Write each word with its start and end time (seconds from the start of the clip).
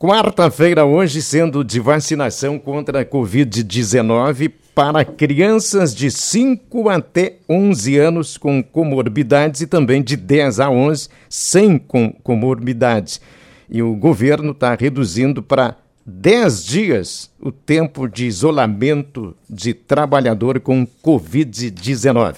Quarta-feira 0.00 0.86
hoje, 0.86 1.20
sendo 1.20 1.62
de 1.62 1.78
vacinação 1.78 2.58
contra 2.58 3.02
a 3.02 3.04
Covid-19 3.04 4.50
para 4.74 5.04
crianças 5.04 5.94
de 5.94 6.10
5 6.10 6.88
até 6.88 7.36
11 7.46 7.98
anos 7.98 8.38
com 8.38 8.62
comorbidades 8.62 9.60
e 9.60 9.66
também 9.66 10.02
de 10.02 10.16
10 10.16 10.58
a 10.58 10.70
11 10.70 11.10
sem 11.28 11.76
com 11.76 12.10
comorbidades. 12.10 13.20
E 13.68 13.82
o 13.82 13.94
governo 13.94 14.52
está 14.52 14.74
reduzindo 14.74 15.42
para 15.42 15.76
10 16.06 16.64
dias 16.64 17.30
o 17.38 17.52
tempo 17.52 18.08
de 18.08 18.24
isolamento 18.24 19.36
de 19.50 19.74
trabalhador 19.74 20.60
com 20.60 20.86
Covid-19. 21.04 22.36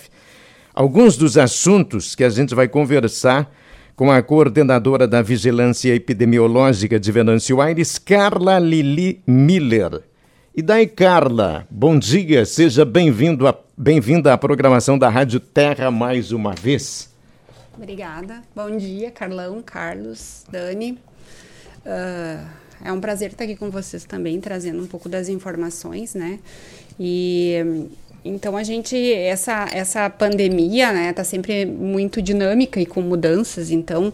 Alguns 0.74 1.16
dos 1.16 1.38
assuntos 1.38 2.16
que 2.16 2.24
a 2.24 2.28
gente 2.28 2.56
vai 2.56 2.66
conversar 2.66 3.48
com 3.94 4.10
a 4.10 4.22
coordenadora 4.22 5.06
da 5.06 5.22
Vigilância 5.22 5.94
Epidemiológica 5.94 6.98
de 6.98 7.12
Venâncio 7.12 7.60
Aires, 7.60 7.98
Carla 7.98 8.58
Lili 8.58 9.22
Miller. 9.26 10.02
E 10.54 10.62
daí, 10.62 10.86
Carla, 10.86 11.66
bom 11.70 11.98
dia, 11.98 12.44
seja 12.44 12.84
bem-vindo 12.84 13.46
a, 13.46 13.58
bem-vinda 13.76 14.32
à 14.32 14.38
programação 14.38 14.98
da 14.98 15.08
Rádio 15.08 15.40
Terra 15.40 15.90
mais 15.90 16.32
uma 16.32 16.54
vez. 16.54 17.10
Obrigada. 17.74 18.42
Bom 18.54 18.76
dia, 18.76 19.10
Carlão, 19.10 19.62
Carlos, 19.62 20.44
Dani. 20.50 20.98
Uh, 21.86 22.46
é 22.84 22.92
um 22.92 23.00
prazer 23.00 23.30
estar 23.30 23.44
aqui 23.44 23.56
com 23.56 23.70
vocês 23.70 24.04
também, 24.04 24.40
trazendo 24.40 24.82
um 24.82 24.86
pouco 24.86 25.08
das 25.08 25.28
informações, 25.28 26.14
né? 26.14 26.38
E 26.98 27.88
então 28.24 28.56
a 28.56 28.62
gente 28.62 29.12
essa 29.12 29.68
essa 29.72 30.08
pandemia, 30.10 30.92
né, 30.92 31.12
tá 31.12 31.24
sempre 31.24 31.66
muito 31.66 32.22
dinâmica 32.22 32.80
e 32.80 32.86
com 32.86 33.00
mudanças. 33.00 33.70
Então 33.70 34.12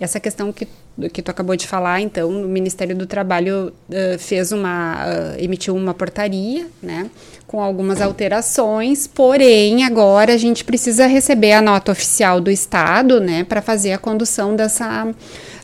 essa 0.00 0.18
questão 0.18 0.52
que 0.52 0.66
que 1.12 1.22
tu 1.22 1.30
acabou 1.30 1.56
de 1.56 1.66
falar, 1.66 2.00
então, 2.00 2.28
o 2.28 2.48
Ministério 2.48 2.94
do 2.94 3.06
Trabalho 3.06 3.72
uh, 3.88 4.18
fez 4.18 4.52
uma 4.52 5.06
uh, 5.06 5.42
emitiu 5.42 5.74
uma 5.74 5.94
portaria, 5.94 6.66
né, 6.82 7.10
com 7.46 7.62
algumas 7.62 8.00
alterações. 8.00 9.06
Porém, 9.06 9.84
agora 9.84 10.34
a 10.34 10.36
gente 10.36 10.64
precisa 10.64 11.06
receber 11.06 11.52
a 11.52 11.62
nota 11.62 11.92
oficial 11.92 12.40
do 12.40 12.50
Estado, 12.50 13.20
né, 13.20 13.44
para 13.44 13.62
fazer 13.62 13.92
a 13.92 13.98
condução 13.98 14.54
dessa 14.54 15.08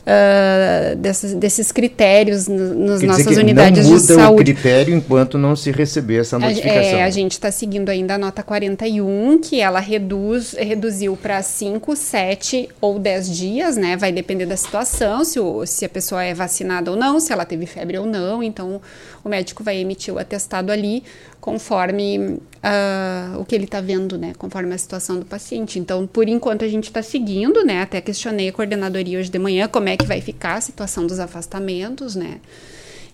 uh, 0.08 0.96
desses, 0.96 1.34
desses 1.34 1.70
critérios 1.70 2.48
nas 2.48 3.02
nossas 3.02 3.36
unidades 3.36 3.84
não 3.84 3.92
muda 3.92 4.06
de 4.06 4.14
saúde. 4.14 4.32
o 4.32 4.36
critério 4.36 4.94
enquanto 4.94 5.36
não 5.36 5.54
se 5.54 5.70
receber 5.70 6.20
essa 6.20 6.38
notificação. 6.38 6.98
É, 6.98 7.04
a 7.04 7.10
gente 7.10 7.32
está 7.32 7.50
seguindo 7.50 7.90
ainda 7.90 8.14
a 8.14 8.18
nota 8.18 8.42
41, 8.42 9.38
que 9.38 9.60
ela 9.60 9.80
reduz, 9.80 10.54
reduziu 10.58 11.16
para 11.16 11.42
5, 11.42 11.94
7 11.94 12.68
ou 12.80 12.98
10 12.98 13.36
dias, 13.36 13.76
né? 13.76 13.96
Vai 13.96 14.10
depender 14.10 14.46
da 14.46 14.56
situação, 14.56 15.24
se, 15.24 15.38
o, 15.38 15.66
se 15.66 15.84
a 15.84 15.88
pessoa 15.88 16.24
é 16.24 16.32
vacinada 16.32 16.90
ou 16.90 16.96
não, 16.96 17.20
se 17.20 17.32
ela 17.32 17.44
teve 17.44 17.66
febre 17.66 17.98
ou 17.98 18.06
não. 18.06 18.42
Então, 18.42 18.80
o 19.28 19.30
médico 19.30 19.62
vai 19.62 19.76
emitir 19.76 20.12
o 20.12 20.18
atestado 20.18 20.72
ali 20.72 21.04
conforme 21.40 22.18
uh, 22.18 23.38
o 23.38 23.44
que 23.44 23.54
ele 23.54 23.64
está 23.64 23.80
vendo, 23.80 24.18
né? 24.18 24.32
Conforme 24.36 24.74
a 24.74 24.78
situação 24.78 25.18
do 25.18 25.26
paciente. 25.26 25.78
Então, 25.78 26.06
por 26.06 26.28
enquanto, 26.28 26.64
a 26.64 26.68
gente 26.68 26.84
está 26.84 27.02
seguindo, 27.02 27.64
né? 27.64 27.82
Até 27.82 28.00
questionei 28.00 28.48
a 28.48 28.52
coordenadoria 28.52 29.18
hoje 29.18 29.30
de 29.30 29.38
manhã 29.38 29.68
como 29.68 29.88
é 29.88 29.96
que 29.96 30.06
vai 30.06 30.20
ficar 30.20 30.54
a 30.54 30.60
situação 30.60 31.06
dos 31.06 31.20
afastamentos, 31.20 32.16
né? 32.16 32.40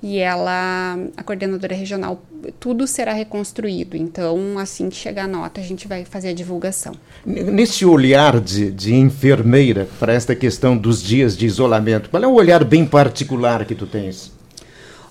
E 0.02 0.18
ela, 0.18 0.98
a 1.16 1.22
coordenadora 1.22 1.74
regional, 1.74 2.22
tudo 2.60 2.86
será 2.86 3.12
reconstruído. 3.14 3.96
Então, 3.96 4.58
assim 4.58 4.90
que 4.90 4.96
chegar 4.96 5.24
a 5.24 5.28
nota, 5.28 5.60
a 5.60 5.64
gente 5.64 5.88
vai 5.88 6.04
fazer 6.04 6.28
a 6.28 6.34
divulgação. 6.34 6.94
Nesse 7.24 7.86
olhar 7.86 8.38
de, 8.38 8.70
de 8.70 8.94
enfermeira 8.94 9.88
para 9.98 10.12
esta 10.12 10.34
questão 10.34 10.76
dos 10.76 11.02
dias 11.02 11.36
de 11.36 11.46
isolamento, 11.46 12.10
qual 12.10 12.22
é 12.22 12.26
o 12.26 12.34
olhar 12.34 12.64
bem 12.64 12.84
particular 12.84 13.64
que 13.64 13.74
tu 13.74 13.86
tens? 13.86 14.30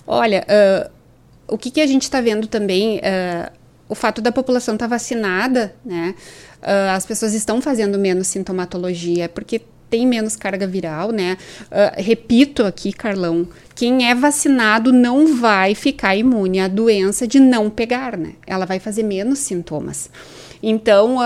Olha, 0.06 0.44
uh, 0.44 0.90
o 1.48 1.58
que, 1.58 1.70
que 1.70 1.80
a 1.80 1.86
gente 1.86 2.02
está 2.02 2.20
vendo 2.20 2.46
também, 2.46 2.98
uh, 2.98 3.52
o 3.88 3.94
fato 3.94 4.20
da 4.20 4.32
população 4.32 4.74
estar 4.74 4.86
tá 4.86 4.94
vacinada, 4.94 5.74
né? 5.84 6.14
Uh, 6.62 6.90
as 6.94 7.04
pessoas 7.04 7.34
estão 7.34 7.60
fazendo 7.60 7.98
menos 7.98 8.26
sintomatologia, 8.28 9.28
porque 9.28 9.60
tem 9.90 10.06
menos 10.06 10.34
carga 10.34 10.66
viral, 10.66 11.10
né? 11.12 11.36
Uh, 11.66 12.00
repito 12.02 12.64
aqui, 12.64 12.92
Carlão, 12.92 13.46
quem 13.74 14.08
é 14.08 14.14
vacinado 14.14 14.92
não 14.92 15.36
vai 15.36 15.74
ficar 15.74 16.16
imune 16.16 16.60
à 16.60 16.68
doença 16.68 17.26
de 17.26 17.38
não 17.38 17.68
pegar, 17.68 18.16
né? 18.16 18.32
Ela 18.46 18.64
vai 18.64 18.78
fazer 18.78 19.02
menos 19.02 19.40
sintomas. 19.40 20.10
Então, 20.62 21.18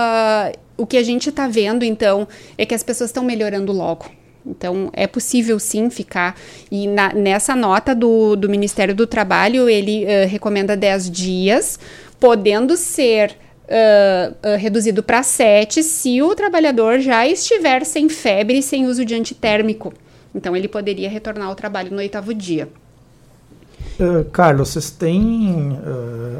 o 0.75 0.85
que 0.85 0.97
a 0.97 1.03
gente 1.03 1.29
está 1.29 1.47
vendo, 1.47 1.85
então, 1.85 2.27
é 2.57 2.65
que 2.65 2.75
as 2.75 2.83
pessoas 2.83 3.09
estão 3.09 3.23
melhorando 3.23 3.71
logo. 3.71 4.18
Então, 4.45 4.89
é 4.93 5.05
possível 5.05 5.59
sim 5.59 5.89
ficar. 5.89 6.35
E 6.71 6.87
na, 6.87 7.13
nessa 7.13 7.55
nota 7.55 7.93
do, 7.93 8.35
do 8.35 8.49
Ministério 8.49 8.95
do 8.95 9.05
Trabalho, 9.05 9.69
ele 9.69 10.05
uh, 10.05 10.27
recomenda 10.27 10.75
10 10.75 11.11
dias, 11.11 11.79
podendo 12.19 12.77
ser 12.77 13.31
uh, 13.31 14.31
uh, 14.31 14.57
reduzido 14.57 15.03
para 15.03 15.23
7 15.23 15.83
se 15.83 16.21
o 16.21 16.33
trabalhador 16.33 16.99
já 16.99 17.27
estiver 17.27 17.85
sem 17.85 18.07
febre 18.07 18.59
e 18.59 18.63
sem 18.63 18.85
uso 18.85 19.03
de 19.03 19.13
antitérmico. 19.13 19.93
Então, 20.33 20.55
ele 20.55 20.67
poderia 20.67 21.09
retornar 21.09 21.47
ao 21.47 21.55
trabalho 21.55 21.91
no 21.91 21.97
oitavo 21.97 22.33
dia. 22.33 22.69
Carlos, 24.31 24.69
vocês 24.69 24.89
têm 24.89 25.77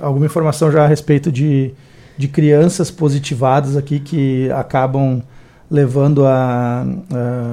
alguma 0.02 0.26
informação 0.26 0.72
já 0.72 0.86
a 0.86 0.88
respeito 0.88 1.30
de, 1.30 1.74
de 2.18 2.28
crianças 2.30 2.90
positivadas 2.90 3.76
aqui 3.76 4.00
que 4.00 4.50
acabam 4.52 5.22
levando 5.70 6.26
a. 6.26 6.86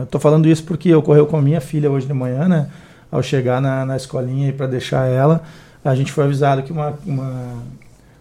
Estou 0.05 0.21
falando 0.21 0.49
isso 0.49 0.65
porque 0.65 0.95
ocorreu 0.95 1.27
com 1.27 1.37
a 1.37 1.43
minha 1.43 1.61
filha 1.61 1.91
hoje 1.91 2.07
de 2.07 2.15
manhã, 2.15 2.49
né? 2.49 2.69
Ao 3.11 3.23
chegar 3.23 3.61
na, 3.61 3.85
na 3.85 3.97
escolinha 3.97 4.53
para 4.53 4.67
deixar 4.67 5.07
ela, 5.07 5.43
a 5.85 5.95
gente 5.95 6.11
foi 6.11 6.25
avisado 6.25 6.63
que 6.63 6.73
uma, 6.73 6.95
uma 7.07 7.63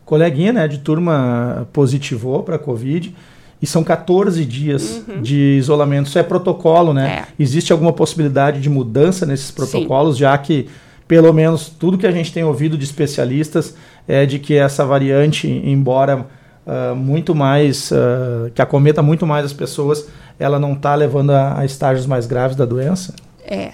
coleguinha 0.05 0.53
né, 0.53 0.67
de 0.67 0.77
turma 0.77 1.67
positivou 1.73 2.43
para 2.43 2.55
a 2.55 2.59
Covid. 2.59 3.15
E 3.61 3.65
são 3.65 3.83
14 3.83 4.45
dias 4.45 5.01
uhum. 5.07 5.21
de 5.21 5.57
isolamento. 5.57 6.07
Isso 6.07 6.19
é 6.19 6.23
protocolo, 6.23 6.93
né? 6.93 7.23
É. 7.23 7.25
Existe 7.39 7.71
alguma 7.71 7.93
possibilidade 7.93 8.61
de 8.61 8.69
mudança 8.69 9.25
nesses 9.25 9.49
protocolos, 9.49 10.15
Sim. 10.15 10.19
já 10.19 10.37
que, 10.37 10.67
pelo 11.07 11.33
menos, 11.33 11.69
tudo 11.69 11.97
que 11.97 12.05
a 12.05 12.11
gente 12.11 12.31
tem 12.31 12.43
ouvido 12.43 12.77
de 12.77 12.83
especialistas 12.83 13.73
é 14.07 14.25
de 14.25 14.39
que 14.39 14.53
essa 14.53 14.85
variante, 14.85 15.47
embora 15.47 16.27
uh, 16.65 16.95
muito 16.95 17.33
mais, 17.35 17.91
uh, 17.91 18.51
que 18.53 18.61
acometa 18.61 19.01
muito 19.01 19.25
mais 19.25 19.45
as 19.45 19.53
pessoas, 19.53 20.07
ela 20.39 20.59
não 20.59 20.73
está 20.73 20.95
levando 20.95 21.31
a, 21.31 21.59
a, 21.59 21.65
estágios 21.65 22.05
mais 22.05 22.25
graves 22.25 22.55
da 22.55 22.65
doença? 22.65 23.13
É. 23.43 23.71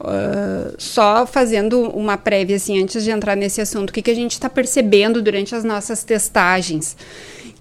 Uh, 0.00 0.74
só 0.78 1.26
fazendo 1.26 1.82
uma 1.90 2.16
prévia, 2.16 2.56
assim, 2.56 2.82
antes 2.82 3.04
de 3.04 3.10
entrar 3.10 3.36
nesse 3.36 3.60
assunto, 3.60 3.90
o 3.90 3.92
que, 3.92 4.02
que 4.02 4.10
a 4.10 4.14
gente 4.14 4.32
está 4.32 4.50
percebendo 4.50 5.22
durante 5.22 5.54
as 5.54 5.64
nossas 5.64 6.02
testagens? 6.04 6.96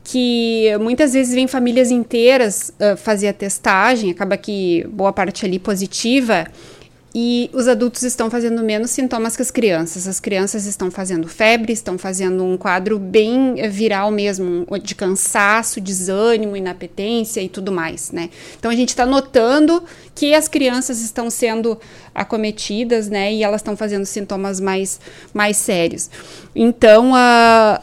que 0.03 0.75
muitas 0.79 1.13
vezes 1.13 1.33
vem 1.33 1.47
famílias 1.47 1.91
inteiras 1.91 2.73
uh, 2.79 2.97
fazer 2.97 3.27
a 3.27 3.33
testagem, 3.33 4.11
acaba 4.11 4.35
que 4.35 4.85
boa 4.91 5.13
parte 5.13 5.45
ali 5.45 5.59
positiva, 5.59 6.47
e 7.13 7.49
os 7.51 7.67
adultos 7.67 8.03
estão 8.03 8.29
fazendo 8.29 8.63
menos 8.63 8.91
sintomas 8.91 9.35
que 9.35 9.41
as 9.41 9.51
crianças. 9.51 10.07
As 10.07 10.19
crianças 10.19 10.65
estão 10.65 10.89
fazendo 10.89 11.27
febre, 11.27 11.73
estão 11.73 11.97
fazendo 11.97 12.43
um 12.45 12.55
quadro 12.55 12.97
bem 12.97 13.55
viral 13.69 14.09
mesmo, 14.11 14.65
de 14.81 14.95
cansaço, 14.95 15.81
desânimo, 15.81 16.55
inapetência 16.55 17.41
e 17.41 17.49
tudo 17.49 17.69
mais, 17.69 18.11
né? 18.11 18.29
Então 18.57 18.71
a 18.71 18.75
gente 18.75 18.89
está 18.89 19.05
notando 19.05 19.83
que 20.15 20.33
as 20.33 20.47
crianças 20.47 21.01
estão 21.01 21.29
sendo 21.29 21.77
acometidas, 22.15 23.09
né? 23.09 23.33
E 23.33 23.43
elas 23.43 23.59
estão 23.59 23.75
fazendo 23.75 24.05
sintomas 24.05 24.61
mais, 24.61 24.99
mais 25.33 25.57
sérios. 25.57 26.09
Então, 26.55 27.11
uh, 27.11 27.81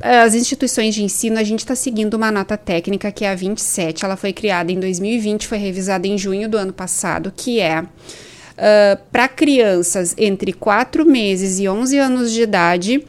as 0.00 0.34
instituições 0.34 0.94
de 0.94 1.04
ensino, 1.04 1.38
a 1.38 1.42
gente 1.42 1.60
está 1.60 1.74
seguindo 1.74 2.14
uma 2.14 2.32
nota 2.32 2.56
técnica 2.56 3.12
que 3.12 3.24
é 3.24 3.30
a 3.30 3.34
27. 3.34 4.04
Ela 4.04 4.16
foi 4.16 4.32
criada 4.32 4.72
em 4.72 4.80
2020, 4.80 5.46
foi 5.46 5.58
revisada 5.58 6.06
em 6.06 6.16
junho 6.16 6.48
do 6.48 6.56
ano 6.56 6.72
passado, 6.72 7.32
que 7.36 7.60
é 7.60 7.82
uh, 7.82 7.86
para 9.12 9.28
crianças 9.28 10.14
entre 10.16 10.54
4 10.54 11.04
meses 11.04 11.58
e 11.58 11.68
11 11.68 11.98
anos 11.98 12.32
de 12.32 12.42
idade. 12.42 13.04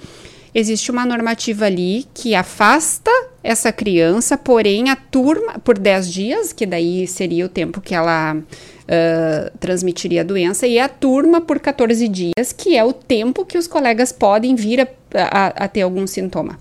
Existe 0.54 0.92
uma 0.92 1.06
normativa 1.06 1.66
ali 1.66 2.06
que 2.13 2.36
afasta 2.36 3.10
essa 3.42 3.71
criança, 3.71 4.38
porém 4.38 4.89
a 4.89 4.95
turma, 4.98 5.60
por 5.60 5.80
10 5.80 6.12
dias, 6.12 6.51
que 6.51 6.66
daí 6.66 7.07
seria 7.07 7.45
o 7.45 7.50
tempo 7.50 7.80
que 7.80 7.95
ela 7.95 8.36
uh, 8.36 9.57
transmitiria 9.60 10.21
a 10.21 10.25
doença, 10.25 10.68
e 10.68 10.77
a 10.77 10.89
turma 10.89 11.39
por 11.39 11.57
14 11.57 12.06
dias, 12.10 12.51
que 12.51 12.75
é 12.75 12.83
o 12.83 12.92
tempo 12.92 13.45
que 13.45 13.57
os 13.57 13.66
colegas 13.66 14.12
podem 14.12 14.56
vir 14.56 14.81
a, 14.81 14.88
a, 15.16 15.48
a 15.48 15.68
ter 15.69 15.83
algum 15.83 16.06
sintoma. 16.06 16.60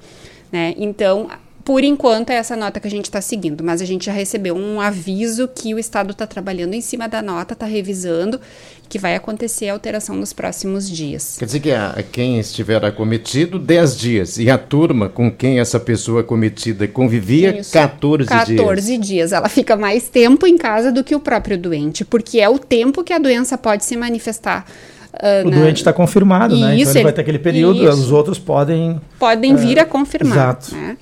Né? 0.52 0.74
Então, 0.76 1.28
por 1.64 1.84
enquanto 1.84 2.30
é 2.30 2.34
essa 2.34 2.56
nota 2.56 2.80
que 2.80 2.88
a 2.88 2.90
gente 2.90 3.04
está 3.04 3.20
seguindo, 3.20 3.62
mas 3.62 3.80
a 3.80 3.84
gente 3.84 4.06
já 4.06 4.12
recebeu 4.12 4.56
um 4.56 4.80
aviso 4.80 5.46
que 5.46 5.74
o 5.74 5.78
Estado 5.78 6.10
está 6.12 6.26
trabalhando 6.26 6.74
em 6.74 6.80
cima 6.80 7.08
da 7.08 7.22
nota, 7.22 7.52
está 7.52 7.66
revisando, 7.66 8.40
que 8.88 8.98
vai 8.98 9.14
acontecer 9.14 9.68
a 9.68 9.74
alteração 9.74 10.16
nos 10.16 10.32
próximos 10.32 10.90
dias. 10.90 11.36
Quer 11.38 11.44
dizer 11.44 11.60
que 11.60 11.70
a, 11.70 12.02
quem 12.10 12.40
estiver 12.40 12.84
acometido, 12.84 13.58
10 13.58 13.96
dias, 13.96 14.38
e 14.38 14.50
a 14.50 14.58
turma 14.58 15.08
com 15.08 15.30
quem 15.30 15.60
essa 15.60 15.78
pessoa 15.78 16.22
acometida 16.22 16.88
convivia, 16.88 17.60
Isso. 17.60 17.72
14, 17.72 18.28
14 18.28 18.46
dias. 18.46 18.60
14 18.60 18.98
dias. 18.98 19.32
Ela 19.32 19.48
fica 19.48 19.76
mais 19.76 20.08
tempo 20.08 20.46
em 20.46 20.58
casa 20.58 20.90
do 20.90 21.04
que 21.04 21.14
o 21.14 21.20
próprio 21.20 21.56
doente, 21.56 22.04
porque 22.04 22.40
é 22.40 22.48
o 22.48 22.58
tempo 22.58 23.04
que 23.04 23.12
a 23.12 23.18
doença 23.18 23.56
pode 23.56 23.84
se 23.84 23.96
manifestar. 23.96 24.66
Uh, 25.12 25.46
o 25.46 25.50
na... 25.50 25.56
doente 25.58 25.78
está 25.78 25.92
confirmado, 25.92 26.56
né? 26.56 26.78
Então 26.78 26.92
ele 26.92 27.02
vai 27.02 27.12
ter 27.12 27.22
aquele 27.22 27.38
período, 27.38 27.82
isso. 27.82 27.98
os 27.98 28.12
outros 28.12 28.38
podem. 28.38 29.00
Podem 29.18 29.56
vir 29.56 29.78
a 29.78 29.84
confirmar. 29.84 30.36
Exato. 30.36 30.74
Né? 30.74 30.96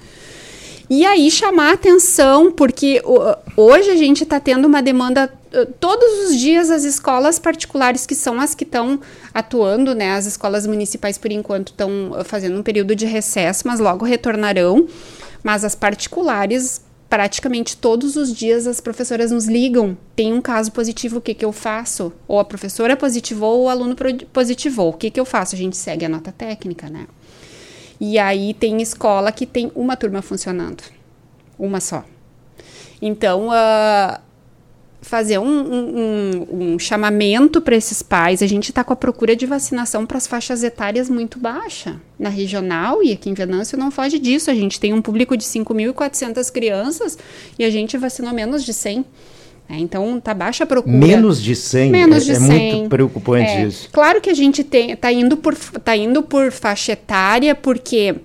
E 0.90 1.05
aí 1.05 1.31
chamar 1.31 1.75
atenção, 1.75 2.50
porque 2.50 3.02
hoje 3.55 3.90
a 3.90 3.96
gente 3.96 4.22
está 4.22 4.40
tendo 4.40 4.66
uma 4.66 4.81
demanda 4.81 5.31
todos 5.78 6.28
os 6.31 6.38
dias 6.38 6.70
as 6.70 6.84
escolas 6.84 7.38
particulares 7.38 8.06
que 8.06 8.14
são 8.14 8.40
as 8.40 8.55
que 8.55 8.64
estão 8.64 8.99
atuando, 9.34 9.94
né? 9.94 10.12
As 10.12 10.25
escolas 10.25 10.66
municipais 10.66 11.19
por 11.19 11.31
enquanto 11.31 11.69
estão 11.69 12.16
fazendo 12.25 12.58
um 12.58 12.62
período 12.62 12.96
de 12.96 13.05
recesso, 13.05 13.66
mas 13.66 13.81
logo 13.81 14.05
retornarão. 14.05 14.87
Mas 15.43 15.64
as 15.64 15.75
particulares 15.75 16.81
praticamente 17.08 17.76
todos 17.76 18.16
os 18.16 18.34
dias 18.34 18.66
as 18.66 18.81
professoras 18.81 19.31
nos 19.31 19.46
ligam. 19.46 19.96
Tem 20.14 20.32
um 20.32 20.40
caso 20.40 20.70
positivo, 20.72 21.19
o 21.19 21.20
que, 21.20 21.34
que 21.34 21.44
eu 21.44 21.52
faço? 21.52 22.12
Ou 22.26 22.38
a 22.38 22.44
professora 22.44 22.96
positivou 22.96 23.60
ou 23.60 23.64
o 23.64 23.69
aluno 23.69 23.96
positivou. 24.32 24.90
O 24.90 24.93
que, 24.93 25.10
que 25.10 25.19
eu 25.19 25.25
faço? 25.25 25.55
A 25.55 25.58
gente 25.58 25.76
segue 25.76 26.05
a 26.05 26.08
nota 26.08 26.32
técnica, 26.32 26.88
né? 26.88 27.06
E 28.00 28.19
aí 28.19 28.55
tem 28.55 28.81
escola 28.81 29.32
que 29.32 29.46
tem 29.46 29.72
uma 29.75 29.96
turma 29.96 30.22
funcionando. 30.22 30.84
Uma 31.58 31.81
só. 31.81 32.05
Então, 33.00 33.49
uh, 33.49 34.20
fazer 35.00 35.39
um, 35.39 35.47
um, 35.47 36.47
um 36.73 36.79
chamamento 36.79 37.61
para 37.61 37.77
esses 37.77 38.03
pais. 38.03 38.43
A 38.43 38.47
gente 38.47 38.71
está 38.71 38.83
com 38.83 38.93
a 38.93 38.97
procura 38.97 39.37
de 39.37 39.47
vacinação 39.47 40.05
para 40.05 40.19
as 40.19 40.27
faixas 40.27 40.62
etárias 40.62 41.09
muito 41.09 41.39
baixa. 41.39 42.00
Na 42.19 42.29
regional 42.29 43.03
e 43.03 43.12
aqui 43.12 43.31
em 43.31 43.35
Venâncio 43.35 43.79
não 43.79 43.91
foge 43.91 44.19
disso. 44.19 44.50
A 44.50 44.55
gente 44.55 44.81
tem 44.81 44.93
um 44.93 45.00
público 45.00 45.37
de 45.37 45.45
5.400 45.45 46.50
crianças 46.50 47.17
e 47.59 47.65
a 47.65 47.71
gente 47.71 47.97
vacinou 47.97 48.33
menos 48.33 48.65
de 48.65 48.73
100. 48.73 49.05
É, 49.71 49.77
então 49.77 50.19
tá 50.19 50.33
baixa 50.33 50.65
a 50.65 50.67
procura. 50.67 50.97
Menos 50.97 51.43
de 51.43 51.55
100. 51.55 51.91
Menos 51.91 52.25
de 52.25 52.33
é, 52.33 52.35
100. 52.37 52.47
é 52.47 52.75
muito 52.75 52.89
preocupante 52.89 53.51
é, 53.51 53.67
isso. 53.67 53.89
Claro 53.93 54.21
que 54.21 54.31
a 54.31 54.35
gente 54.35 54.65
tem, 54.65 54.97
tá 54.97 55.12
indo 55.12 55.37
por, 55.37 55.55
tá 55.55 55.94
indo 55.94 56.23
por 56.23 56.51
faixa 56.51 56.93
etária 56.93 57.55
porque 57.55 58.17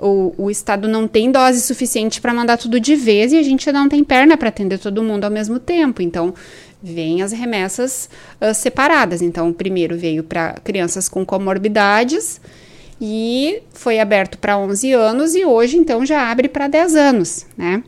o, 0.00 0.34
o 0.36 0.50
Estado 0.50 0.88
não 0.88 1.06
tem 1.08 1.30
dose 1.30 1.60
suficiente 1.60 2.20
para 2.20 2.34
mandar 2.34 2.56
tudo 2.56 2.78
de 2.78 2.94
vez 2.94 3.32
e 3.32 3.38
a 3.38 3.42
gente 3.42 3.70
não 3.72 3.88
tem 3.88 4.02
perna 4.04 4.36
para 4.36 4.48
atender 4.48 4.78
todo 4.78 5.02
mundo 5.02 5.24
ao 5.24 5.30
mesmo 5.30 5.58
tempo. 5.58 6.02
Então 6.02 6.34
vêm 6.82 7.22
as 7.22 7.32
remessas 7.32 8.08
uh, 8.40 8.54
separadas. 8.54 9.20
Então, 9.22 9.48
o 9.50 9.54
primeiro 9.54 9.96
veio 9.96 10.22
para 10.22 10.54
crianças 10.64 11.08
com 11.08 11.24
comorbidades 11.24 12.40
e 13.00 13.62
foi 13.72 13.98
aberto 14.00 14.38
para 14.38 14.58
11 14.58 14.92
anos 14.92 15.34
e 15.34 15.44
hoje 15.44 15.76
então 15.76 16.04
já 16.04 16.30
abre 16.30 16.48
para 16.48 16.66
10 16.66 16.96
anos, 16.96 17.46
né? 17.56 17.82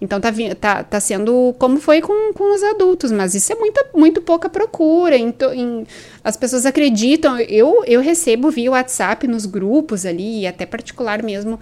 Então 0.00 0.18
tá, 0.18 0.32
tá, 0.58 0.82
tá 0.82 0.98
sendo 0.98 1.54
como 1.58 1.78
foi 1.78 2.00
com, 2.00 2.32
com 2.32 2.54
os 2.54 2.62
adultos, 2.62 3.12
mas 3.12 3.34
isso 3.34 3.52
é 3.52 3.56
muita, 3.56 3.86
muito 3.94 4.22
pouca 4.22 4.48
procura. 4.48 5.16
Então, 5.16 5.52
em, 5.52 5.86
as 6.24 6.36
pessoas 6.36 6.64
acreditam. 6.64 7.38
Eu, 7.38 7.84
eu 7.86 8.00
recebo 8.00 8.50
via 8.50 8.70
WhatsApp 8.70 9.26
nos 9.26 9.44
grupos 9.44 10.06
ali, 10.06 10.40
e 10.40 10.46
até 10.46 10.64
particular 10.64 11.22
mesmo, 11.22 11.60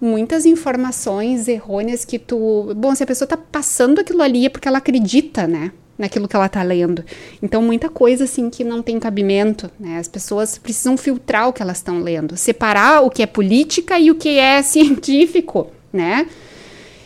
muitas 0.00 0.46
informações 0.46 1.48
errôneas 1.48 2.04
que 2.04 2.18
tu. 2.18 2.72
Bom, 2.76 2.94
se 2.94 3.02
a 3.02 3.06
pessoa 3.06 3.26
tá 3.26 3.36
passando 3.36 4.00
aquilo 4.00 4.22
ali 4.22 4.46
é 4.46 4.48
porque 4.48 4.68
ela 4.68 4.78
acredita, 4.78 5.48
né? 5.48 5.72
Naquilo 5.98 6.26
que 6.26 6.36
ela 6.36 6.48
tá 6.48 6.62
lendo. 6.62 7.04
Então, 7.42 7.60
muita 7.60 7.88
coisa 7.88 8.24
assim 8.24 8.48
que 8.48 8.62
não 8.62 8.80
tem 8.80 8.98
cabimento, 9.00 9.70
né? 9.78 9.98
As 9.98 10.08
pessoas 10.08 10.56
precisam 10.56 10.96
filtrar 10.96 11.48
o 11.48 11.52
que 11.52 11.62
elas 11.62 11.78
estão 11.78 12.00
lendo, 12.00 12.36
separar 12.36 13.02
o 13.02 13.10
que 13.10 13.22
é 13.22 13.26
política 13.26 13.98
e 13.98 14.10
o 14.10 14.14
que 14.14 14.38
é 14.38 14.62
científico, 14.62 15.68
né? 15.92 16.28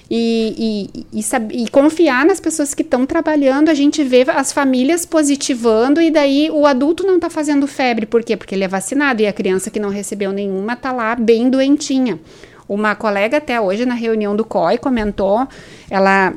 E, 0.09 0.91
e, 1.13 1.21
e, 1.21 1.65
e, 1.65 1.69
confiar 1.69 2.25
nas 2.25 2.39
pessoas 2.39 2.73
que 2.75 2.83
estão 2.83 3.05
trabalhando, 3.05 3.69
a 3.69 3.75
gente 3.75 4.05
vê 4.05 4.25
as 4.29 4.53
famílias 4.53 5.05
positivando 5.05 6.01
e 6.01 6.11
daí 6.11 6.49
o 6.51 6.65
adulto 6.65 7.05
não 7.05 7.17
está 7.17 7.29
fazendo 7.29 7.67
febre. 7.67 8.07
Por 8.07 8.23
quê? 8.23 8.37
Porque 8.37 8.55
ele 8.55 8.63
é 8.63 8.69
vacinado 8.69 9.21
e 9.21 9.27
a 9.27 9.33
criança 9.33 9.69
que 9.69 9.81
não 9.81 9.91
recebeu 9.91 10.33
nenhuma 10.33 10.75
está 10.75 10.93
lá 10.93 11.17
bem 11.17 11.51
doentinha. 11.51 12.21
Uma 12.69 12.95
colega 12.95 13.39
até 13.39 13.61
hoje 13.61 13.85
na 13.85 13.95
reunião 13.95 14.37
do 14.37 14.45
COI 14.45 14.79
comentou, 14.79 15.47
ela 15.91 16.35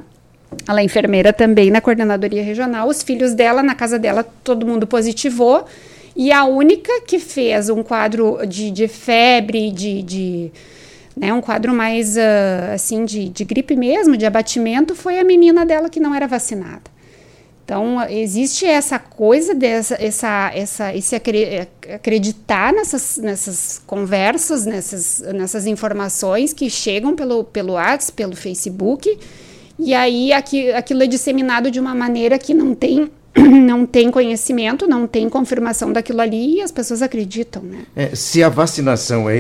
ela 0.68 0.81
é 0.81 0.83
enfermeira 0.83 1.31
também 1.31 1.69
na 1.69 1.80
coordenadoria 1.80 2.44
regional, 2.44 2.88
os 2.88 3.04
filhos 3.04 3.36
dela, 3.36 3.62
na 3.62 3.75
casa 3.75 4.00
dela, 4.00 4.25
todo 4.44 4.65
mundo 4.65 4.88
positivou, 4.88 5.65
e 6.15 6.31
a 6.31 6.44
única 6.44 7.01
que 7.01 7.19
fez 7.19 7.69
um 7.69 7.83
quadro 7.83 8.39
de, 8.48 8.72
de 8.72 8.88
febre, 8.88 9.72
de, 9.72 10.01
de 10.01 10.51
né, 11.15 11.33
um 11.33 11.41
quadro 11.41 11.73
mais 11.73 12.15
uh, 12.15 12.73
assim 12.73 13.06
de, 13.06 13.29
de 13.29 13.44
gripe 13.44 13.75
mesmo, 13.75 14.15
de 14.15 14.25
abatimento, 14.25 14.95
foi 14.95 15.19
a 15.19 15.23
menina 15.23 15.65
dela 15.65 15.89
que 15.89 16.00
não 16.00 16.13
era 16.13 16.27
vacinada. 16.27 17.00
Então, 17.69 18.01
existe 18.09 18.65
essa 18.65 18.97
coisa 18.97 19.53
dessa, 19.53 19.95
essa, 20.00 20.51
essa, 20.56 20.95
esse 20.95 21.15
acreditar 21.15 22.73
nessas, 22.73 23.17
nessas 23.17 23.79
conversas, 23.85 24.65
nessas, 24.65 25.19
nessas 25.35 25.67
informações 25.67 26.51
que 26.51 26.67
chegam 26.67 27.15
pelo, 27.15 27.44
pelo 27.44 27.73
WhatsApp, 27.73 28.13
pelo 28.13 28.35
Facebook, 28.35 29.15
e 29.77 29.94
aí 29.94 30.33
aqui, 30.33 30.71
aquilo 30.71 31.03
é 31.03 31.07
disseminado 31.07 31.69
de 31.69 31.79
uma 31.79 31.94
maneira 31.94 32.39
que 32.39 32.55
não 32.55 32.73
tem 32.73 33.12
não 33.65 33.86
tem 33.86 34.12
conhecimento, 34.12 34.86
não 34.88 35.07
tem 35.07 35.30
confirmação 35.30 35.94
daquilo 35.94 36.21
ali 36.21 36.57
e 36.57 36.62
as 36.62 36.71
pessoas 36.71 37.01
acreditam, 37.01 37.63
né? 37.63 37.80
É, 37.95 38.13
se 38.15 38.44
a 38.44 38.50
vacinação 38.50 39.27
é 39.30 39.39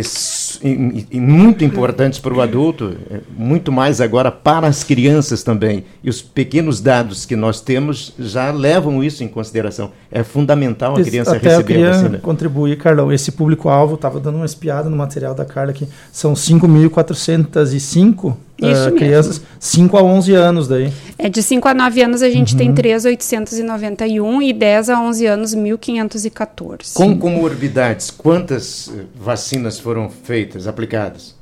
muito 1.13 1.63
importante 1.63 2.19
para 2.21 2.33
o 2.33 2.41
adulto, 2.41 2.95
é 3.09 3.19
muito 3.37 3.71
mais 3.71 4.01
agora 4.01 4.31
para 4.31 4.67
as 4.67 4.83
crianças 4.83 5.43
também. 5.43 5.85
E 6.03 6.09
os 6.09 6.21
pequenos 6.21 6.81
dados 6.81 7.25
que 7.25 7.35
nós 7.35 7.61
temos 7.61 8.13
já 8.17 8.51
levam 8.51 9.03
isso 9.03 9.23
em 9.23 9.27
consideração. 9.27 9.91
É 10.11 10.23
fundamental 10.23 10.95
a 10.95 11.03
criança 11.03 11.35
Até 11.35 11.49
receber 11.49 11.79
eu 11.79 11.87
a 11.87 11.91
vacina. 11.91 12.17
contribuir, 12.19 12.77
Carlão. 12.77 13.11
Esse 13.11 13.31
público-alvo, 13.31 13.95
estava 13.95 14.19
dando 14.19 14.35
uma 14.35 14.45
espiada 14.45 14.89
no 14.89 14.97
material 14.97 15.35
da 15.35 15.45
Carla 15.45 15.71
aqui, 15.71 15.87
são 16.11 16.33
5.405 16.33 18.35
uh, 18.61 18.91
crianças 18.95 19.41
5 19.59 19.97
a 19.97 20.03
11 20.03 20.33
anos 20.33 20.67
daí. 20.67 20.91
É 21.17 21.29
de 21.29 21.41
5 21.41 21.67
a 21.67 21.73
9 21.73 22.01
anos 22.01 22.21
a 22.21 22.29
gente 22.29 22.53
uhum. 22.53 22.57
tem 22.57 22.73
3.891 22.73 24.41
e 24.43 24.53
10 24.53 24.89
a 24.89 25.01
11 25.01 25.25
anos 25.25 25.55
1.514. 25.55 26.93
Com 26.93 27.17
comorbidades, 27.17 28.09
quantas 28.09 28.91
eh, 28.95 29.03
vacinas 29.15 29.79
foram 29.79 30.09
feitas, 30.09 30.67
aplicadas? 30.67 31.35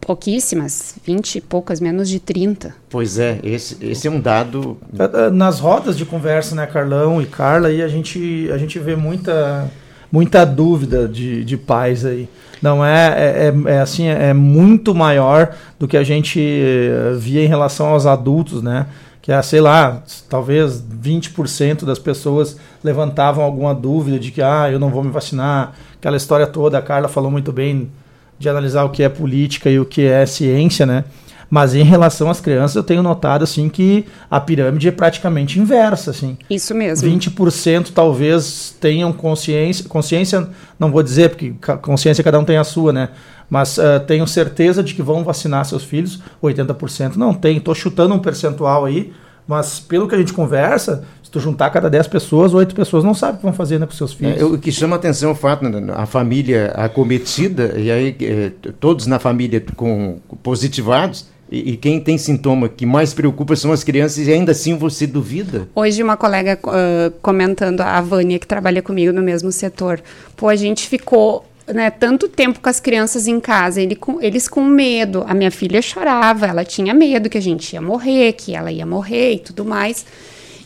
Pouquíssimas, 0.00 0.94
20 1.04 1.34
e 1.34 1.40
poucas, 1.40 1.80
menos 1.80 2.08
de 2.08 2.20
30. 2.20 2.72
Pois 2.88 3.18
é, 3.18 3.40
esse, 3.42 3.76
esse 3.84 4.06
é 4.06 4.10
um 4.10 4.20
dado. 4.20 4.78
É, 4.96 5.26
é, 5.26 5.30
nas 5.30 5.58
rodas 5.58 5.96
de 5.96 6.04
conversa, 6.04 6.54
né, 6.54 6.64
Carlão 6.64 7.20
e 7.20 7.26
Carla, 7.26 7.68
aí 7.68 7.82
a 7.82 7.88
gente, 7.88 8.48
a 8.52 8.56
gente 8.56 8.78
vê 8.78 8.94
muita, 8.94 9.68
muita 10.10 10.44
dúvida 10.44 11.08
de, 11.08 11.44
de 11.44 11.56
pais 11.56 12.04
aí. 12.04 12.28
Não 12.60 12.84
é, 12.84 13.08
é, 13.08 13.54
é, 13.68 13.72
é 13.74 13.80
assim, 13.80 14.06
é, 14.06 14.30
é 14.30 14.34
muito 14.34 14.94
maior 14.94 15.54
do 15.78 15.86
que 15.86 15.96
a 15.96 16.02
gente 16.02 16.40
eh, 16.40 17.14
via 17.18 17.44
em 17.44 17.46
relação 17.46 17.88
aos 17.88 18.06
adultos, 18.06 18.62
né? 18.62 18.86
Que 19.20 19.30
é, 19.30 19.42
sei 19.42 19.60
lá, 19.60 20.02
talvez 20.28 20.82
20% 20.82 21.84
das 21.84 21.98
pessoas 21.98 22.56
levantavam 22.82 23.44
alguma 23.44 23.74
dúvida 23.74 24.18
de 24.18 24.30
que, 24.30 24.40
ah, 24.40 24.70
eu 24.70 24.78
não 24.78 24.88
vou 24.88 25.02
me 25.04 25.10
vacinar. 25.10 25.74
Aquela 25.98 26.16
história 26.16 26.46
toda, 26.46 26.78
a 26.78 26.82
Carla 26.82 27.08
falou 27.08 27.30
muito 27.30 27.52
bem 27.52 27.90
de 28.38 28.48
analisar 28.48 28.84
o 28.84 28.90
que 28.90 29.02
é 29.02 29.08
política 29.08 29.68
e 29.68 29.78
o 29.78 29.84
que 29.84 30.02
é 30.06 30.24
ciência, 30.24 30.86
né? 30.86 31.04
Mas 31.48 31.74
em 31.74 31.82
relação 31.82 32.28
às 32.28 32.40
crianças, 32.40 32.76
eu 32.76 32.82
tenho 32.82 33.02
notado 33.02 33.44
assim 33.44 33.68
que 33.68 34.04
a 34.30 34.40
pirâmide 34.40 34.88
é 34.88 34.90
praticamente 34.90 35.60
inversa, 35.60 36.10
assim. 36.10 36.36
Isso 36.50 36.74
mesmo. 36.74 37.08
20% 37.08 37.92
talvez 37.94 38.74
tenham 38.80 39.12
consciência, 39.12 39.88
consciência, 39.88 40.48
não 40.78 40.90
vou 40.90 41.02
dizer 41.02 41.30
porque 41.30 41.54
consciência 41.82 42.24
cada 42.24 42.38
um 42.38 42.44
tem 42.44 42.56
a 42.56 42.64
sua, 42.64 42.92
né? 42.92 43.10
Mas 43.48 43.78
uh, 43.78 44.00
tenho 44.06 44.26
certeza 44.26 44.82
de 44.82 44.94
que 44.94 45.02
vão 45.02 45.22
vacinar 45.22 45.64
seus 45.64 45.84
filhos, 45.84 46.20
80% 46.42 47.14
não 47.16 47.32
tem. 47.32 47.58
Estou 47.58 47.74
chutando 47.74 48.12
um 48.12 48.18
percentual 48.18 48.84
aí, 48.84 49.12
mas 49.46 49.78
pelo 49.78 50.08
que 50.08 50.14
a 50.16 50.18
gente 50.18 50.32
conversa, 50.32 51.04
se 51.22 51.30
tu 51.30 51.38
juntar 51.38 51.70
cada 51.70 51.88
10 51.88 52.08
pessoas, 52.08 52.52
8 52.52 52.74
pessoas 52.74 53.04
não 53.04 53.14
sabem 53.14 53.36
o 53.36 53.38
que 53.38 53.44
vão 53.44 53.52
fazer 53.52 53.78
né, 53.78 53.86
com 53.86 53.92
seus 53.92 54.12
filhos. 54.12 54.40
É, 54.40 54.44
o 54.44 54.58
que 54.58 54.72
chama 54.72 54.96
atenção 54.96 55.30
é 55.30 55.32
o 55.32 55.36
fato, 55.36 55.62
né, 55.62 55.92
a 55.94 56.06
família 56.06 56.72
acometida, 56.74 57.78
e 57.78 57.88
aí 57.90 58.16
é, 58.20 58.50
todos 58.80 59.06
na 59.06 59.20
família 59.20 59.64
com 59.76 60.18
positivados, 60.42 61.26
e, 61.50 61.72
e, 61.72 61.76
quem 61.76 62.00
tem 62.00 62.18
sintoma 62.18 62.68
que 62.68 62.84
mais 62.84 63.14
preocupa 63.14 63.54
são 63.54 63.70
as 63.70 63.84
crianças 63.84 64.26
e 64.26 64.32
ainda 64.32 64.50
assim 64.50 64.76
você 64.76 65.06
duvida? 65.06 65.68
Hoje 65.74 66.02
uma 66.02 66.16
colega 66.16 66.58
uh, 66.64 67.10
comentando, 67.22 67.82
a 67.82 68.00
Vânia, 68.00 68.38
que 68.38 68.46
trabalha 68.46 68.82
comigo 68.82 69.12
no 69.12 69.22
mesmo 69.22 69.52
setor, 69.52 70.02
pô, 70.36 70.48
a 70.48 70.56
gente 70.56 70.88
ficou 70.88 71.44
né, 71.72 71.90
tanto 71.90 72.28
tempo 72.28 72.60
com 72.60 72.68
as 72.68 72.80
crianças 72.80 73.28
em 73.28 73.38
casa, 73.38 73.80
ele 73.80 73.94
com, 73.94 74.20
eles 74.20 74.48
com 74.48 74.64
medo. 74.64 75.24
A 75.26 75.34
minha 75.34 75.50
filha 75.50 75.80
chorava, 75.80 76.46
ela 76.46 76.64
tinha 76.64 76.92
medo 76.92 77.30
que 77.30 77.38
a 77.38 77.42
gente 77.42 77.72
ia 77.72 77.80
morrer, 77.80 78.32
que 78.32 78.54
ela 78.54 78.72
ia 78.72 78.86
morrer 78.86 79.34
e 79.34 79.38
tudo 79.38 79.64
mais. 79.64 80.04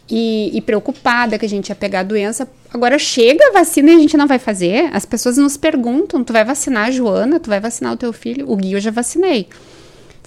E, 0.08 0.50
e, 0.56 0.60
preocupada 0.60 1.38
que 1.38 1.46
a 1.46 1.48
gente 1.48 1.68
ia 1.68 1.74
pegar 1.74 2.00
a 2.00 2.04
doença. 2.04 2.48
Agora 2.72 2.98
chega 2.98 3.48
a 3.48 3.52
vacina 3.52 3.92
e 3.92 3.94
a 3.94 3.98
gente 3.98 4.16
não 4.16 4.26
vai 4.26 4.40
fazer. 4.40 4.90
As 4.92 5.06
pessoas 5.06 5.36
nos 5.36 5.56
perguntam: 5.56 6.24
tu 6.24 6.32
vai 6.32 6.44
vacinar 6.44 6.88
a 6.88 6.90
Joana? 6.90 7.38
Tu 7.38 7.48
vai 7.48 7.60
vacinar 7.60 7.92
o 7.92 7.96
teu 7.96 8.12
filho? 8.12 8.50
O 8.50 8.56
Gui 8.56 8.72
eu 8.72 8.80
já 8.80 8.90
vacinei. 8.90 9.46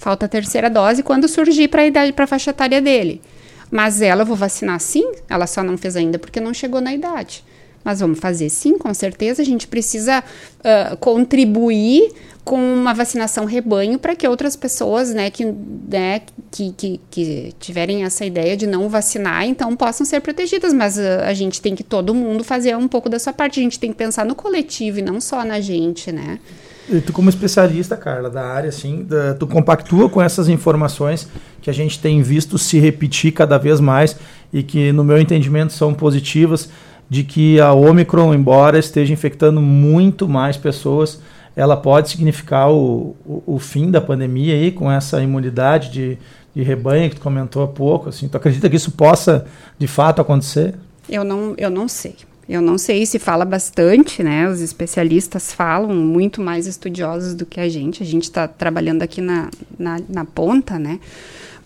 Falta 0.04 0.26
a 0.26 0.28
terceira 0.28 0.68
dose 0.68 1.02
quando 1.02 1.26
surgir 1.26 1.68
para 1.68 1.80
a 1.80 1.86
idade, 1.86 2.12
para 2.12 2.24
a 2.24 2.26
faixa 2.26 2.50
etária 2.50 2.78
dele. 2.78 3.22
Mas 3.70 4.02
ela 4.02 4.20
eu 4.20 4.26
vou 4.26 4.36
vacinar 4.36 4.78
sim? 4.78 5.12
Ela 5.30 5.46
só 5.46 5.62
não 5.62 5.78
fez 5.78 5.96
ainda 5.96 6.18
porque 6.18 6.38
não 6.40 6.52
chegou 6.52 6.78
na 6.78 6.92
idade. 6.92 7.42
Mas 7.82 8.00
vamos 8.00 8.18
fazer 8.18 8.50
sim, 8.50 8.76
com 8.76 8.92
certeza. 8.92 9.40
A 9.40 9.44
gente 9.46 9.66
precisa 9.66 10.22
uh, 10.22 10.94
contribuir 10.98 12.12
com 12.44 12.58
uma 12.58 12.92
vacinação 12.92 13.46
rebanho 13.46 13.98
para 13.98 14.14
que 14.14 14.28
outras 14.28 14.54
pessoas, 14.56 15.14
né, 15.14 15.30
que, 15.30 15.46
né, 15.46 16.20
que, 16.50 16.74
que, 16.76 17.00
que, 17.10 17.54
tiverem 17.58 18.04
essa 18.04 18.26
ideia 18.26 18.58
de 18.58 18.66
não 18.66 18.90
vacinar, 18.90 19.46
então 19.46 19.74
possam 19.74 20.04
ser 20.04 20.20
protegidas. 20.20 20.74
Mas 20.74 20.98
uh, 20.98 21.22
a 21.24 21.32
gente 21.32 21.62
tem 21.62 21.74
que 21.74 21.82
todo 21.82 22.14
mundo 22.14 22.44
fazer 22.44 22.76
um 22.76 22.88
pouco 22.88 23.08
da 23.08 23.18
sua 23.18 23.32
parte. 23.32 23.58
A 23.58 23.62
gente 23.62 23.80
tem 23.80 23.90
que 23.90 23.96
pensar 23.96 24.26
no 24.26 24.34
coletivo 24.34 24.98
e 24.98 25.02
não 25.02 25.18
só 25.18 25.42
na 25.42 25.62
gente, 25.62 26.12
né? 26.12 26.40
E 26.88 27.00
tu 27.00 27.12
como 27.12 27.30
especialista, 27.30 27.96
Carla, 27.96 28.28
da 28.28 28.44
área, 28.46 28.68
assim, 28.68 29.04
da, 29.04 29.34
tu 29.34 29.46
compactua 29.46 30.08
com 30.08 30.20
essas 30.20 30.48
informações 30.48 31.28
que 31.62 31.70
a 31.70 31.72
gente 31.72 31.98
tem 31.98 32.20
visto 32.22 32.58
se 32.58 32.78
repetir 32.78 33.32
cada 33.32 33.56
vez 33.56 33.80
mais 33.80 34.16
e 34.52 34.62
que, 34.62 34.92
no 34.92 35.02
meu 35.02 35.18
entendimento, 35.18 35.72
são 35.72 35.94
positivas 35.94 36.68
de 37.08 37.24
que 37.24 37.58
a 37.60 37.72
Omicron, 37.72 38.34
embora 38.34 38.78
esteja 38.78 39.12
infectando 39.12 39.60
muito 39.60 40.28
mais 40.28 40.56
pessoas, 40.56 41.20
ela 41.56 41.76
pode 41.76 42.10
significar 42.10 42.70
o, 42.70 43.16
o, 43.24 43.42
o 43.46 43.58
fim 43.58 43.90
da 43.90 44.00
pandemia 44.00 44.54
aí, 44.54 44.70
com 44.70 44.90
essa 44.90 45.22
imunidade 45.22 45.90
de, 45.90 46.18
de 46.54 46.62
rebanho 46.62 47.08
que 47.08 47.16
tu 47.16 47.22
comentou 47.22 47.62
há 47.62 47.68
pouco. 47.68 48.08
Assim, 48.08 48.28
tu 48.28 48.36
acredita 48.36 48.68
que 48.68 48.76
isso 48.76 48.90
possa, 48.90 49.46
de 49.78 49.86
fato, 49.86 50.20
acontecer? 50.20 50.74
Eu 51.08 51.24
não, 51.24 51.54
eu 51.56 51.70
não 51.70 51.88
sei. 51.88 52.16
Eu 52.48 52.60
não 52.60 52.76
sei 52.76 53.06
se 53.06 53.18
fala 53.18 53.44
bastante, 53.44 54.22
né? 54.22 54.48
Os 54.48 54.60
especialistas 54.60 55.52
falam, 55.52 55.94
muito 55.94 56.40
mais 56.40 56.66
estudiosos 56.66 57.34
do 57.34 57.46
que 57.46 57.58
a 57.58 57.68
gente. 57.68 58.02
A 58.02 58.06
gente 58.06 58.24
está 58.24 58.46
trabalhando 58.46 59.02
aqui 59.02 59.20
na, 59.20 59.48
na, 59.78 60.00
na 60.08 60.24
ponta, 60.24 60.78
né? 60.78 61.00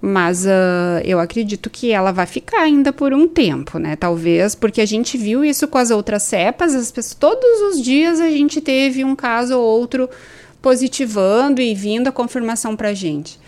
Mas 0.00 0.47
uh, 0.47 1.02
eu 1.04 1.18
acredito 1.18 1.68
que 1.68 1.90
ela 1.90 2.12
vai 2.12 2.26
ficar 2.26 2.61
ainda 2.61 2.92
por 2.92 3.12
um 3.12 3.26
tempo, 3.26 3.78
né? 3.78 3.97
Talvez, 3.97 4.54
porque 4.54 4.80
a 4.80 4.87
gente 4.87 5.18
viu 5.18 5.44
isso 5.44 5.66
com 5.66 5.78
as 5.78 5.90
outras 5.90 6.23
cepas, 6.23 6.75
as 6.75 6.92
pessoas, 6.92 7.14
todos 7.14 7.61
os 7.73 7.82
dias 7.82 8.20
a 8.20 8.30
gente 8.30 8.61
teve 8.61 9.04
um 9.04 9.16
caso 9.16 9.58
ou 9.58 9.64
outro 9.64 10.08
positivando 10.62 11.61
e 11.61 11.75
vindo 11.75 12.06
a 12.06 12.12
confirmação 12.12 12.76
para 12.76 12.90
a 12.90 12.94
gente. 12.94 13.40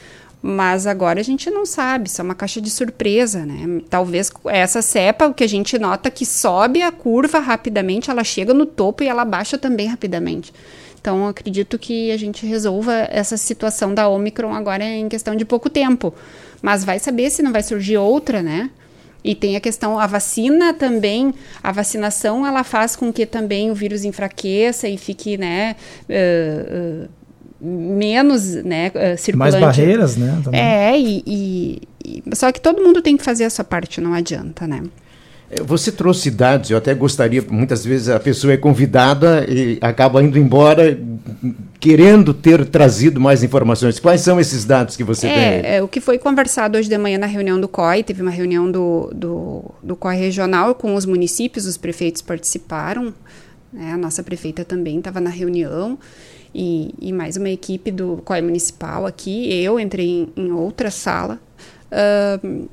Mas 0.42 0.86
agora 0.86 1.20
a 1.20 1.22
gente 1.22 1.50
não 1.50 1.66
sabe, 1.66 2.08
isso 2.08 2.20
é 2.20 2.24
uma 2.24 2.34
caixa 2.34 2.62
de 2.62 2.70
surpresa, 2.70 3.44
né? 3.44 3.82
Talvez 3.90 4.32
essa 4.46 4.80
cepa, 4.80 5.26
o 5.26 5.34
que 5.34 5.44
a 5.44 5.48
gente 5.48 5.78
nota 5.78 6.10
que 6.10 6.24
sobe 6.24 6.80
a 6.80 6.90
curva 6.90 7.38
rapidamente, 7.40 8.10
ela 8.10 8.24
chega 8.24 8.54
no 8.54 8.64
topo 8.64 9.02
e 9.02 9.08
ela 9.08 9.24
baixa 9.24 9.58
também 9.58 9.86
rapidamente. 9.86 10.52
Então, 10.98 11.28
acredito 11.28 11.78
que 11.78 12.10
a 12.10 12.16
gente 12.16 12.46
resolva 12.46 12.92
essa 13.10 13.36
situação 13.36 13.94
da 13.94 14.08
Omicron 14.08 14.54
agora 14.54 14.84
em 14.84 15.08
questão 15.08 15.34
de 15.34 15.44
pouco 15.44 15.68
tempo. 15.68 16.14
Mas 16.62 16.84
vai 16.84 16.98
saber 16.98 17.30
se 17.30 17.42
não 17.42 17.52
vai 17.52 17.62
surgir 17.62 17.96
outra, 17.96 18.42
né? 18.42 18.70
E 19.22 19.34
tem 19.34 19.56
a 19.56 19.60
questão, 19.60 19.98
a 19.98 20.06
vacina 20.06 20.72
também, 20.72 21.34
a 21.62 21.72
vacinação 21.72 22.46
ela 22.46 22.64
faz 22.64 22.96
com 22.96 23.12
que 23.12 23.26
também 23.26 23.70
o 23.70 23.74
vírus 23.74 24.04
enfraqueça 24.04 24.88
e 24.88 24.96
fique, 24.96 25.36
né, 25.36 25.76
uh, 26.08 27.04
uh, 27.04 27.08
menos, 27.60 28.54
né, 28.54 28.88
uh, 28.88 29.18
circulante. 29.18 29.60
Mais 29.60 29.76
barreiras, 29.76 30.16
né? 30.16 30.40
Também. 30.42 30.60
É, 30.60 30.98
e, 30.98 31.22
e, 31.26 31.82
e, 32.04 32.36
só 32.36 32.50
que 32.50 32.60
todo 32.60 32.82
mundo 32.82 33.02
tem 33.02 33.16
que 33.16 33.22
fazer 33.22 33.44
a 33.44 33.50
sua 33.50 33.64
parte, 33.64 34.00
não 34.00 34.14
adianta, 34.14 34.66
né? 34.66 34.82
Você 35.64 35.90
trouxe 35.90 36.30
dados, 36.30 36.70
eu 36.70 36.78
até 36.78 36.94
gostaria, 36.94 37.44
muitas 37.50 37.84
vezes 37.84 38.08
a 38.08 38.20
pessoa 38.20 38.52
é 38.52 38.56
convidada 38.56 39.44
e 39.48 39.78
acaba 39.80 40.22
indo 40.22 40.38
embora 40.38 40.96
querendo 41.80 42.32
ter 42.32 42.64
trazido 42.66 43.20
mais 43.20 43.42
informações. 43.42 43.98
Quais 43.98 44.20
são 44.20 44.38
esses 44.38 44.64
dados 44.64 44.96
que 44.96 45.02
você 45.02 45.26
é, 45.26 45.60
tem? 45.60 45.72
É, 45.72 45.82
o 45.82 45.88
que 45.88 46.00
foi 46.00 46.18
conversado 46.18 46.78
hoje 46.78 46.88
de 46.88 46.96
manhã 46.96 47.18
na 47.18 47.26
reunião 47.26 47.60
do 47.60 47.66
COI, 47.66 48.04
teve 48.04 48.22
uma 48.22 48.30
reunião 48.30 48.70
do, 48.70 49.10
do, 49.12 49.64
do 49.82 49.96
COI 49.96 50.16
regional 50.16 50.72
com 50.72 50.94
os 50.94 51.04
municípios, 51.04 51.66
os 51.66 51.76
prefeitos 51.76 52.22
participaram, 52.22 53.12
né, 53.72 53.92
a 53.92 53.96
nossa 53.96 54.22
prefeita 54.22 54.64
também 54.64 54.98
estava 54.98 55.20
na 55.20 55.30
reunião, 55.30 55.98
e, 56.54 56.94
e, 57.00 57.12
mais 57.12 57.36
uma 57.36 57.48
equipe 57.48 57.90
do 57.90 58.20
COI 58.24 58.42
municipal 58.42 59.06
aqui, 59.06 59.52
eu 59.62 59.78
entrei 59.78 60.06
em, 60.08 60.32
em 60.36 60.52
outra 60.52 60.90
sala. 60.90 61.40
Uh, 61.90 62.68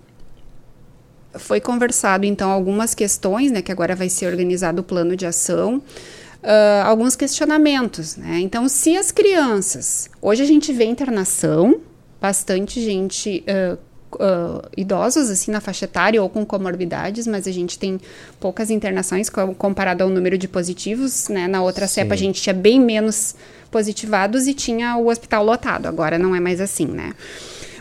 foi 1.33 1.61
conversado 1.61 2.25
então 2.25 2.49
algumas 2.49 2.93
questões, 2.93 3.51
né, 3.51 3.61
que 3.61 3.71
agora 3.71 3.95
vai 3.95 4.09
ser 4.09 4.27
organizado 4.27 4.81
o 4.81 4.83
plano 4.83 5.15
de 5.15 5.25
ação, 5.25 5.77
uh, 5.77 6.85
alguns 6.85 7.15
questionamentos, 7.15 8.15
né? 8.15 8.39
Então, 8.39 8.67
se 8.67 8.97
as 8.97 9.11
crianças, 9.11 10.09
hoje 10.21 10.43
a 10.43 10.45
gente 10.45 10.71
vê 10.73 10.85
internação, 10.85 11.79
bastante 12.19 12.81
gente 12.81 13.43
uh, 13.47 13.77
Uh, 14.19 14.67
idosos, 14.75 15.29
assim, 15.29 15.51
na 15.51 15.61
faixa 15.61 15.85
etária 15.85 16.21
ou 16.21 16.27
com 16.27 16.43
comorbidades, 16.43 17.27
mas 17.27 17.47
a 17.47 17.51
gente 17.51 17.77
tem 17.77 18.01
poucas 18.39 18.71
internações 18.71 19.29
comparado 19.29 20.03
ao 20.03 20.09
número 20.09 20.39
de 20.39 20.47
positivos, 20.47 21.29
né? 21.29 21.47
Na 21.47 21.61
outra 21.61 21.87
Sim. 21.87 22.01
cepa 22.01 22.15
a 22.15 22.17
gente 22.17 22.41
tinha 22.41 22.53
bem 22.53 22.79
menos 22.79 23.35
positivados 23.69 24.47
e 24.47 24.55
tinha 24.55 24.97
o 24.97 25.07
hospital 25.09 25.45
lotado. 25.45 25.85
Agora 25.85 26.17
não 26.17 26.35
é 26.35 26.39
mais 26.39 26.59
assim, 26.59 26.87
né? 26.87 27.13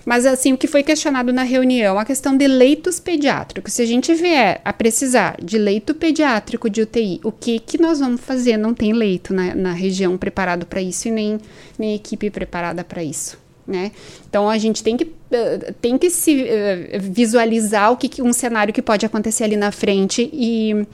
Mas, 0.07 0.25
assim, 0.25 0.53
o 0.53 0.57
que 0.57 0.69
foi 0.69 0.85
questionado 0.85 1.33
na 1.33 1.43
reunião, 1.43 1.99
a 1.99 2.05
questão 2.05 2.37
de 2.37 2.47
leitos 2.47 3.01
pediátricos. 3.01 3.73
Se 3.73 3.83
a 3.83 3.87
gente 3.87 4.15
vier 4.15 4.61
a 4.65 4.73
precisar 4.73 5.37
de 5.43 5.59
leito 5.59 5.97
pediátrico 5.97 6.71
de 6.71 6.83
UTI, 6.83 7.21
o 7.25 7.33
que, 7.33 7.59
que 7.59 7.77
nós 7.81 7.99
vamos 7.99 8.21
fazer? 8.21 8.57
Não 8.57 8.73
tem 8.73 8.93
leito 8.93 9.35
na, 9.35 9.53
na 9.53 9.73
região 9.73 10.17
preparado 10.17 10.65
para 10.65 10.81
isso 10.81 11.09
e 11.09 11.11
nem, 11.11 11.41
nem 11.77 11.97
equipe 11.97 12.31
preparada 12.31 12.85
para 12.85 13.03
isso. 13.03 13.46
Né? 13.67 13.91
Então 14.29 14.49
a 14.49 14.57
gente 14.59 14.83
tem 14.83 14.97
que, 14.97 15.05
uh, 15.05 15.75
tem 15.81 15.99
que 15.99 16.09
se 16.09 16.45
uh, 16.45 17.01
visualizar 17.01 17.91
o 17.91 17.97
que, 17.97 18.23
um 18.23 18.33
cenário 18.33 18.73
que 18.73 18.81
pode 18.81 19.05
acontecer 19.05 19.43
ali 19.43 19.57
na 19.57 19.73
frente 19.73 20.31
e, 20.33 20.87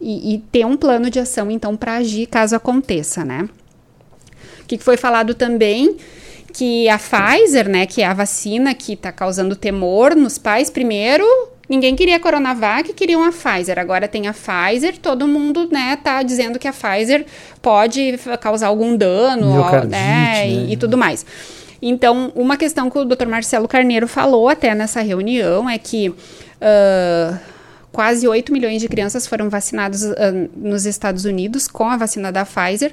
e, 0.00 0.34
e 0.34 0.38
ter 0.50 0.66
um 0.66 0.76
plano 0.76 1.08
de 1.08 1.20
ação 1.20 1.48
então 1.48 1.76
para 1.76 1.96
agir 1.96 2.26
caso 2.26 2.56
aconteça, 2.56 3.24
né? 3.24 3.48
O 4.62 4.66
que, 4.66 4.78
foi 4.78 4.96
falado 4.96 5.32
também 5.32 5.96
que 6.52 6.88
a 6.88 6.98
Pfizer, 6.98 7.68
né, 7.68 7.86
que 7.86 8.02
é 8.02 8.06
a 8.06 8.12
vacina 8.14 8.74
que 8.74 8.94
está 8.94 9.12
causando 9.12 9.54
temor 9.54 10.16
nos 10.16 10.38
pais, 10.38 10.68
primeiro, 10.68 11.24
ninguém 11.68 11.94
queria 11.94 12.18
Coronavac, 12.18 12.92
queriam 12.94 13.22
a 13.22 13.30
Pfizer. 13.30 13.78
Agora 13.78 14.08
tem 14.08 14.26
a 14.26 14.34
Pfizer, 14.34 14.98
todo 14.98 15.28
mundo, 15.28 15.68
né, 15.70 15.96
tá 16.02 16.22
dizendo 16.22 16.58
que 16.58 16.66
a 16.66 16.72
Pfizer 16.72 17.24
pode 17.62 18.18
causar 18.40 18.68
algum 18.68 18.96
dano, 18.96 19.62
né, 19.84 19.86
né? 19.86 20.50
E, 20.50 20.72
e 20.72 20.76
tudo 20.76 20.98
mais. 20.98 21.24
Então, 21.80 22.32
uma 22.34 22.56
questão 22.56 22.90
que 22.90 22.98
o 22.98 23.04
Dr. 23.04 23.26
Marcelo 23.26 23.68
Carneiro 23.68 24.08
falou 24.08 24.48
até 24.48 24.74
nessa 24.74 25.00
reunião 25.00 25.70
é 25.70 25.78
que 25.78 26.08
uh, 26.08 27.38
quase 27.92 28.26
8 28.26 28.52
milhões 28.52 28.80
de 28.80 28.88
crianças 28.88 29.26
foram 29.26 29.48
vacinadas 29.48 30.02
uh, 30.02 30.14
nos 30.56 30.86
Estados 30.86 31.24
Unidos 31.24 31.68
com 31.68 31.88
a 31.88 31.96
vacina 31.96 32.32
da 32.32 32.44
Pfizer 32.44 32.92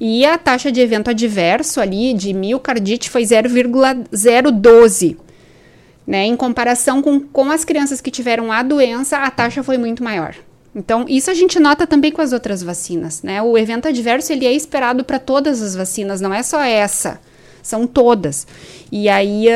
e 0.00 0.24
a 0.24 0.36
taxa 0.36 0.70
de 0.72 0.80
evento 0.80 1.10
adverso 1.10 1.80
ali 1.80 2.12
de 2.12 2.32
miocardite 2.32 3.08
foi 3.08 3.24
0,012. 3.24 5.16
Né? 6.06 6.24
Em 6.24 6.36
comparação 6.36 7.00
com, 7.00 7.20
com 7.20 7.50
as 7.50 7.64
crianças 7.64 8.00
que 8.00 8.10
tiveram 8.10 8.52
a 8.52 8.62
doença, 8.62 9.18
a 9.18 9.30
taxa 9.30 9.62
foi 9.62 9.78
muito 9.78 10.04
maior. 10.04 10.34
Então, 10.74 11.06
isso 11.08 11.30
a 11.30 11.34
gente 11.34 11.60
nota 11.60 11.86
também 11.86 12.10
com 12.10 12.20
as 12.20 12.32
outras 12.32 12.60
vacinas, 12.62 13.22
né? 13.22 13.40
O 13.40 13.56
evento 13.56 13.86
adverso, 13.86 14.32
ele 14.32 14.44
é 14.44 14.52
esperado 14.52 15.04
para 15.04 15.20
todas 15.20 15.62
as 15.62 15.76
vacinas, 15.76 16.20
não 16.20 16.34
é 16.34 16.42
só 16.42 16.60
essa, 16.60 17.20
são 17.64 17.86
todas. 17.86 18.46
E 18.92 19.08
aí, 19.08 19.48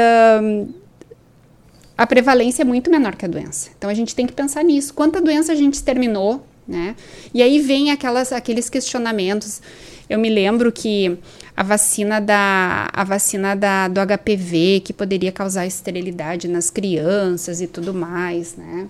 a 1.97 2.07
prevalência 2.07 2.63
é 2.63 2.65
muito 2.65 2.91
menor 2.91 3.17
que 3.17 3.25
a 3.25 3.29
doença. 3.29 3.71
Então 3.77 3.91
a 3.91 3.95
gente 3.95 4.15
tem 4.15 4.27
que 4.27 4.33
pensar 4.33 4.63
nisso. 4.65 4.95
Quanta 4.95 5.21
doença 5.21 5.53
a 5.53 5.55
gente 5.55 5.75
exterminou, 5.75 6.47
né? 6.67 6.95
E 7.35 7.43
aí 7.43 7.59
vem 7.59 7.91
aquelas, 7.91 8.33
aqueles 8.33 8.71
questionamentos. 8.71 9.61
Eu 10.09 10.19
me 10.19 10.31
lembro 10.31 10.71
que 10.73 11.19
a 11.57 11.63
vacina 11.65 12.21
da 12.21 12.89
a 12.93 13.03
vacina 13.03 13.57
da, 13.57 13.89
do 13.89 14.01
HPV 14.01 14.81
que 14.85 14.93
poderia 14.93 15.33
causar 15.33 15.67
esterilidade 15.67 16.47
nas 16.47 16.71
crianças 16.71 17.61
e 17.61 17.67
tudo 17.67 17.93
mais, 17.93 18.55
né? 18.57 18.87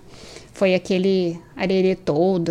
Foi 0.59 0.75
aquele 0.75 1.38
arerê 1.57 1.95
todo, 1.95 2.50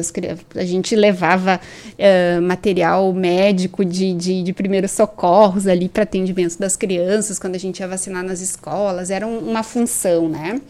a 0.55 0.63
gente 0.63 0.95
levava 0.95 1.59
uh, 1.59 2.41
material 2.41 3.11
médico 3.11 3.83
de, 3.83 4.13
de, 4.13 4.43
de 4.43 4.53
primeiros 4.53 4.91
socorros 4.91 5.67
ali 5.67 5.89
para 5.89 6.03
atendimento 6.03 6.57
das 6.57 6.77
crianças, 6.77 7.37
quando 7.37 7.55
a 7.55 7.59
gente 7.59 7.81
ia 7.81 7.87
vacinar 7.87 8.23
nas 8.23 8.39
escolas, 8.39 9.11
era 9.11 9.27
um, 9.27 9.39
uma 9.39 9.61
função, 9.61 10.29
né? 10.29 10.61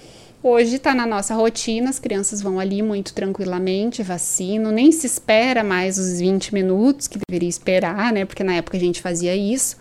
Hoje 0.41 0.77
está 0.77 0.95
na 0.95 1.05
nossa 1.05 1.35
rotina, 1.35 1.91
as 1.91 1.99
crianças 1.99 2.41
vão 2.41 2.59
ali 2.59 2.81
muito 2.81 3.13
tranquilamente, 3.13 4.01
vacinam, 4.01 4.71
nem 4.71 4.91
se 4.91 5.05
espera 5.05 5.63
mais 5.63 5.99
os 5.99 6.19
20 6.19 6.53
minutos 6.55 7.07
que 7.07 7.19
deveria 7.27 7.49
esperar, 7.49 8.11
né? 8.11 8.25
Porque 8.25 8.43
na 8.43 8.55
época 8.55 8.77
a 8.77 8.79
gente 8.79 8.99
fazia 8.99 9.35
isso, 9.35 9.77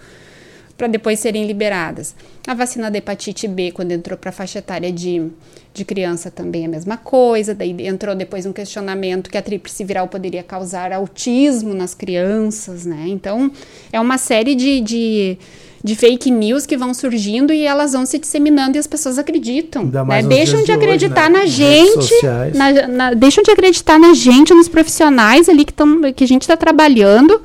para 0.76 0.86
depois 0.86 1.18
serem 1.18 1.46
liberadas. 1.46 2.14
A 2.46 2.54
vacina 2.54 2.90
da 2.90 2.98
hepatite 2.98 3.48
B, 3.48 3.72
quando 3.72 3.92
entrou 3.92 4.18
para 4.18 4.30
a 4.30 4.32
faixa 4.32 4.58
etária 4.58 4.92
de, 4.92 5.30
de 5.72 5.84
criança, 5.84 6.30
também 6.30 6.64
é 6.64 6.66
a 6.66 6.70
mesma 6.70 6.96
coisa. 6.96 7.54
Daí 7.54 7.74
entrou 7.86 8.14
depois 8.14 8.46
um 8.46 8.52
questionamento 8.52 9.30
que 9.30 9.38
a 9.38 9.42
tríplice 9.42 9.84
viral 9.84 10.08
poderia 10.08 10.42
causar 10.42 10.92
autismo 10.92 11.74
nas 11.74 11.94
crianças, 11.94 12.84
né? 12.84 13.04
Então, 13.08 13.50
é 13.92 14.00
uma 14.00 14.18
série 14.18 14.54
de, 14.54 14.80
de 14.80 15.38
de 15.86 15.94
fake 15.94 16.32
news 16.32 16.66
que 16.66 16.76
vão 16.76 16.92
surgindo 16.92 17.52
e 17.52 17.62
elas 17.62 17.92
vão 17.92 18.04
se 18.04 18.18
disseminando 18.18 18.76
e 18.76 18.78
as 18.80 18.88
pessoas 18.88 19.20
acreditam. 19.20 19.84
Né? 20.28 20.36
Deixam 20.36 20.64
de 20.64 20.72
acreditar 20.72 21.30
hoje, 21.30 21.32
né? 21.32 21.38
na 21.38 21.46
gente, 21.46 22.26
na, 22.54 22.88
na, 22.88 23.14
deixam 23.14 23.44
de 23.44 23.52
acreditar 23.52 23.96
na 23.96 24.12
gente, 24.12 24.52
nos 24.52 24.68
profissionais 24.68 25.48
ali 25.48 25.64
que, 25.64 25.72
tão, 25.72 26.12
que 26.12 26.24
a 26.24 26.26
gente 26.26 26.42
está 26.42 26.56
trabalhando 26.56 27.40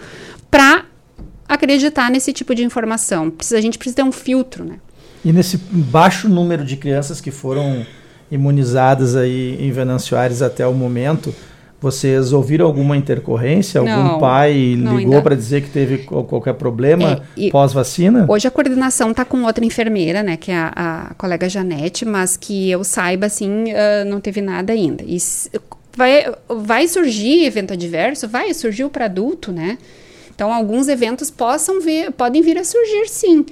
para 0.49 0.85
acreditar 1.51 2.09
nesse 2.09 2.31
tipo 2.31 2.55
de 2.55 2.63
informação. 2.63 3.29
Precisa, 3.29 3.57
a 3.57 3.61
gente 3.61 3.77
precisa 3.77 3.97
ter 3.97 4.03
um 4.03 4.11
filtro, 4.11 4.63
né? 4.63 4.75
E 5.23 5.33
nesse 5.33 5.57
baixo 5.57 6.29
número 6.29 6.63
de 6.63 6.77
crianças 6.77 7.19
que 7.19 7.29
foram 7.29 7.85
imunizadas 8.31 9.15
aí 9.15 9.57
em 9.59 9.71
Venâncio 9.71 10.17
Aires 10.17 10.41
até 10.41 10.65
o 10.65 10.73
momento, 10.73 11.35
vocês 11.81 12.31
ouviram 12.31 12.65
alguma 12.65 12.95
intercorrência? 12.95 13.79
Algum 13.81 13.91
não, 13.91 14.19
pai 14.19 14.53
ligou 14.75 15.21
para 15.21 15.35
dizer 15.35 15.61
que 15.61 15.69
teve 15.69 15.99
qualquer 15.99 16.53
problema 16.53 17.21
é, 17.37 17.49
pós-vacina? 17.49 18.25
Hoje 18.29 18.47
a 18.47 18.51
coordenação 18.51 19.11
está 19.11 19.25
com 19.25 19.43
outra 19.43 19.65
enfermeira, 19.65 20.23
né, 20.23 20.37
que 20.37 20.51
é 20.51 20.55
a, 20.55 20.71
a, 20.75 21.13
colega 21.15 21.49
Janete, 21.49 22.05
mas 22.05 22.37
que 22.37 22.71
eu 22.71 22.83
saiba, 22.83 23.25
assim, 23.25 23.65
uh, 23.65 24.05
não 24.07 24.21
teve 24.21 24.41
nada 24.41 24.71
ainda. 24.71 25.03
E 25.05 25.17
vai, 25.95 26.33
vai 26.47 26.87
surgir 26.87 27.45
evento 27.45 27.73
adverso? 27.73 28.27
Vai, 28.27 28.53
surgiu 28.53 28.89
para 28.89 29.05
adulto, 29.05 29.51
né? 29.51 29.77
Então, 30.41 30.51
alguns 30.51 30.87
eventos 30.87 31.29
possam 31.29 31.79
vir, 31.79 32.11
podem 32.13 32.41
vir 32.41 32.57
a 32.57 32.63
surgir, 32.63 33.07
sim. 33.07 33.45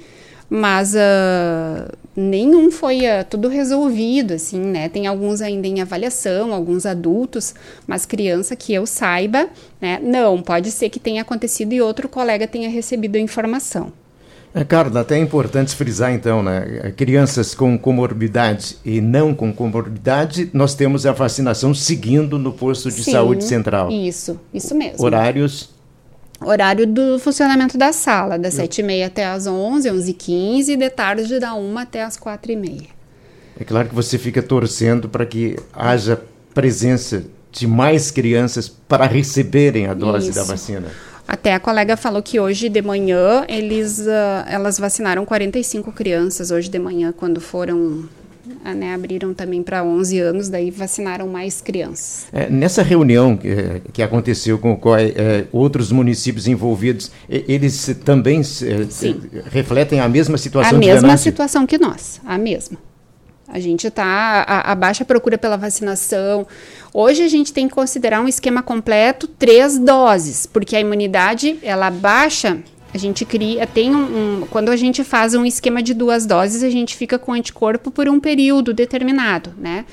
Mas 0.50 0.92
uh, 0.92 1.96
nenhum 2.16 2.68
foi 2.72 3.02
uh, 3.02 3.24
tudo 3.30 3.46
resolvido, 3.46 4.34
assim, 4.34 4.58
né? 4.58 4.88
Tem 4.88 5.06
alguns 5.06 5.40
ainda 5.40 5.68
em 5.68 5.80
avaliação, 5.80 6.52
alguns 6.52 6.84
adultos, 6.84 7.54
mas 7.86 8.04
criança 8.04 8.56
que 8.56 8.74
eu 8.74 8.86
saiba, 8.86 9.48
né? 9.80 10.00
Não, 10.02 10.42
pode 10.42 10.72
ser 10.72 10.88
que 10.88 10.98
tenha 10.98 11.22
acontecido 11.22 11.72
e 11.72 11.80
outro 11.80 12.08
colega 12.08 12.48
tenha 12.48 12.68
recebido 12.68 13.14
a 13.14 13.20
informação. 13.20 13.92
É, 14.52 14.64
Carla, 14.64 15.02
até 15.02 15.14
é 15.14 15.20
importante 15.20 15.76
frisar 15.76 16.12
então, 16.12 16.42
né? 16.42 16.92
Crianças 16.96 17.54
com 17.54 17.78
comorbidade 17.78 18.78
e 18.84 19.00
não 19.00 19.32
com 19.32 19.52
comorbidade, 19.52 20.50
nós 20.52 20.74
temos 20.74 21.06
a 21.06 21.12
vacinação 21.12 21.72
seguindo 21.72 22.36
no 22.36 22.52
posto 22.52 22.90
de 22.90 23.04
Sim, 23.04 23.12
saúde 23.12 23.44
central. 23.44 23.92
Isso, 23.92 24.40
isso 24.52 24.74
mesmo. 24.74 25.04
Horários 25.04 25.78
horário 26.40 26.86
do 26.86 27.18
funcionamento 27.18 27.76
da 27.76 27.92
sala, 27.92 28.38
das 28.38 28.54
sete 28.54 28.80
e 28.80 28.84
meia 28.84 29.06
até 29.06 29.26
as 29.26 29.46
onze, 29.46 29.90
onze 29.90 30.10
e 30.10 30.14
quinze, 30.14 30.72
e 30.72 30.76
de 30.76 30.90
tarde 30.90 31.38
da 31.38 31.54
uma 31.54 31.82
até 31.82 32.02
as 32.02 32.16
quatro 32.16 32.50
e 32.50 32.56
meia. 32.56 32.88
É 33.58 33.64
claro 33.64 33.88
que 33.88 33.94
você 33.94 34.16
fica 34.18 34.42
torcendo 34.42 35.08
para 35.08 35.26
que 35.26 35.56
haja 35.72 36.20
presença 36.54 37.24
de 37.52 37.66
mais 37.66 38.10
crianças 38.10 38.68
para 38.68 39.06
receberem 39.06 39.86
a 39.86 39.94
dose 39.94 40.30
Isso. 40.30 40.38
da 40.38 40.44
vacina. 40.44 40.88
Até 41.26 41.54
a 41.54 41.60
colega 41.60 41.96
falou 41.96 42.22
que 42.22 42.40
hoje 42.40 42.68
de 42.68 42.82
manhã 42.82 43.44
eles, 43.48 44.00
uh, 44.00 44.48
elas 44.48 44.78
vacinaram 44.78 45.24
45 45.24 45.92
crianças 45.92 46.50
hoje 46.50 46.68
de 46.68 46.78
manhã 46.78 47.12
quando 47.16 47.40
foram 47.40 48.08
né, 48.64 48.94
abriram 48.94 49.34
também 49.34 49.62
para 49.62 49.82
11 49.84 50.18
anos, 50.18 50.48
daí 50.48 50.70
vacinaram 50.70 51.28
mais 51.28 51.60
crianças. 51.60 52.26
É, 52.32 52.48
nessa 52.48 52.82
reunião 52.82 53.36
que, 53.36 53.82
que 53.92 54.02
aconteceu 54.02 54.58
com 54.58 54.78
é, 54.96 55.46
outros 55.52 55.92
municípios 55.92 56.46
envolvidos, 56.46 57.10
eles 57.28 57.96
também 58.04 58.40
é, 58.40 59.50
refletem 59.50 60.00
a 60.00 60.08
mesma 60.08 60.38
situação? 60.38 60.76
A 60.76 60.80
mesma 60.80 61.16
situação 61.16 61.66
que 61.66 61.78
nós, 61.78 62.20
a 62.24 62.38
mesma. 62.38 62.78
A 63.52 63.58
gente 63.58 63.88
está 63.88 64.04
a, 64.46 64.70
a, 64.70 64.74
baixa 64.76 65.04
procura 65.04 65.36
pela 65.36 65.56
vacinação. 65.56 66.46
Hoje 66.94 67.24
a 67.24 67.28
gente 67.28 67.52
tem 67.52 67.66
que 67.66 67.74
considerar 67.74 68.20
um 68.20 68.28
esquema 68.28 68.62
completo, 68.62 69.26
três 69.26 69.76
doses, 69.76 70.46
porque 70.46 70.76
a 70.76 70.80
imunidade 70.80 71.58
ela 71.60 71.90
baixa 71.90 72.58
a 72.92 72.98
gente 72.98 73.24
cria, 73.24 73.66
tem 73.66 73.94
um, 73.94 74.42
um, 74.42 74.46
quando 74.50 74.70
a 74.70 74.76
gente 74.76 75.04
faz 75.04 75.34
um 75.34 75.44
esquema 75.44 75.82
de 75.82 75.94
duas 75.94 76.26
doses, 76.26 76.62
a 76.62 76.70
gente 76.70 76.96
fica 76.96 77.18
com 77.18 77.32
anticorpo 77.32 77.90
por 77.90 78.08
um 78.08 78.18
período 78.18 78.74
determinado, 78.74 79.52
né? 79.56 79.84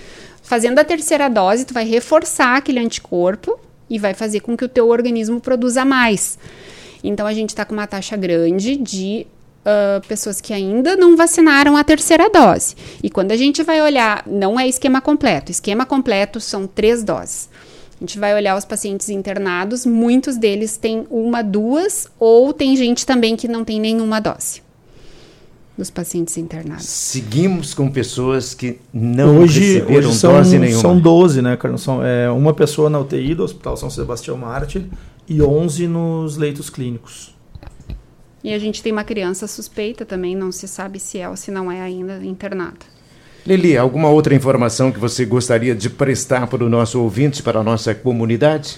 Fazendo 0.41 0.79
a 0.79 0.83
terceira 0.83 1.29
dose, 1.29 1.65
tu 1.65 1.73
vai 1.73 1.85
reforçar 1.85 2.57
aquele 2.57 2.79
anticorpo 2.79 3.59
e 3.89 3.99
vai 3.99 4.13
fazer 4.13 4.39
com 4.39 4.55
que 4.55 4.65
o 4.65 4.69
teu 4.69 4.87
organismo 4.87 5.39
produza 5.39 5.85
mais. 5.85 6.39
Então 7.03 7.27
a 7.27 7.33
gente 7.33 7.49
está 7.49 7.65
com 7.65 7.73
uma 7.73 7.85
taxa 7.85 8.17
grande 8.17 8.75
de 8.75 9.27
uh, 9.67 10.05
pessoas 10.07 10.41
que 10.41 10.53
ainda 10.53 10.95
não 10.95 11.15
vacinaram 11.15 11.75
a 11.77 11.83
terceira 11.83 12.29
dose. 12.29 12.75
E 13.03 13.09
quando 13.09 13.31
a 13.31 13.35
gente 13.35 13.61
vai 13.61 13.81
olhar, 13.81 14.23
não 14.25 14.59
é 14.59 14.67
esquema 14.67 15.01
completo. 15.01 15.51
Esquema 15.51 15.85
completo 15.85 16.39
são 16.39 16.65
três 16.65 17.03
doses. 17.03 17.49
A 17.99 18.03
gente 18.03 18.19
vai 18.19 18.35
olhar 18.35 18.55
os 18.55 18.63
pacientes 18.63 19.09
internados, 19.09 19.85
muitos 19.85 20.37
deles 20.37 20.77
têm 20.77 21.07
uma, 21.09 21.41
duas, 21.41 22.07
ou 22.19 22.53
tem 22.53 22.75
gente 22.75 23.05
também 23.05 23.35
que 23.35 23.47
não 23.47 23.65
tem 23.65 23.79
nenhuma 23.79 24.19
dose 24.19 24.61
dos 25.77 25.89
pacientes 25.91 26.37
internados. 26.37 26.85
Seguimos 26.85 27.73
com 27.73 27.89
pessoas 27.89 28.53
que 28.53 28.79
não 28.91 29.39
hoje, 29.39 29.59
receberam 29.59 30.09
hoje 30.09 30.17
são, 30.17 30.33
dose 30.33 30.59
nenhuma. 30.59 30.81
São 30.81 30.99
12, 30.99 31.41
né, 31.41 31.57
Carlos? 31.57 31.81
São, 31.83 32.03
é, 32.03 32.29
uma 32.31 32.53
pessoa 32.53 32.89
na 32.89 32.99
UTI 32.99 33.35
do 33.35 33.43
Hospital 33.43 33.77
São 33.77 33.89
Sebastião 33.89 34.37
Mártir 34.37 34.85
e 35.27 35.41
11 35.41 35.87
nos 35.87 36.35
leitos 36.35 36.69
clínicos. 36.69 37.35
E 38.43 38.53
a 38.53 38.59
gente 38.59 38.81
tem 38.81 38.91
uma 38.91 39.03
criança 39.03 39.45
suspeita 39.45 40.05
também, 40.05 40.35
não 40.35 40.51
se 40.51 40.67
sabe 40.67 40.99
se 40.99 41.19
é 41.19 41.29
ou 41.29 41.35
se 41.35 41.51
não 41.51 41.71
é 41.71 41.81
ainda 41.81 42.23
internada. 42.23 42.96
Lili, 43.47 43.77
alguma 43.77 44.09
outra 44.09 44.35
informação 44.35 44.91
que 44.91 44.99
você 44.99 45.23
gostaria 45.23 45.73
de 45.73 45.89
prestar 45.89 46.47
para 46.47 46.65
o 46.65 46.69
nosso 46.69 47.01
ouvinte, 47.01 47.41
para 47.41 47.61
a 47.61 47.63
nossa 47.63 47.95
comunidade? 47.95 48.77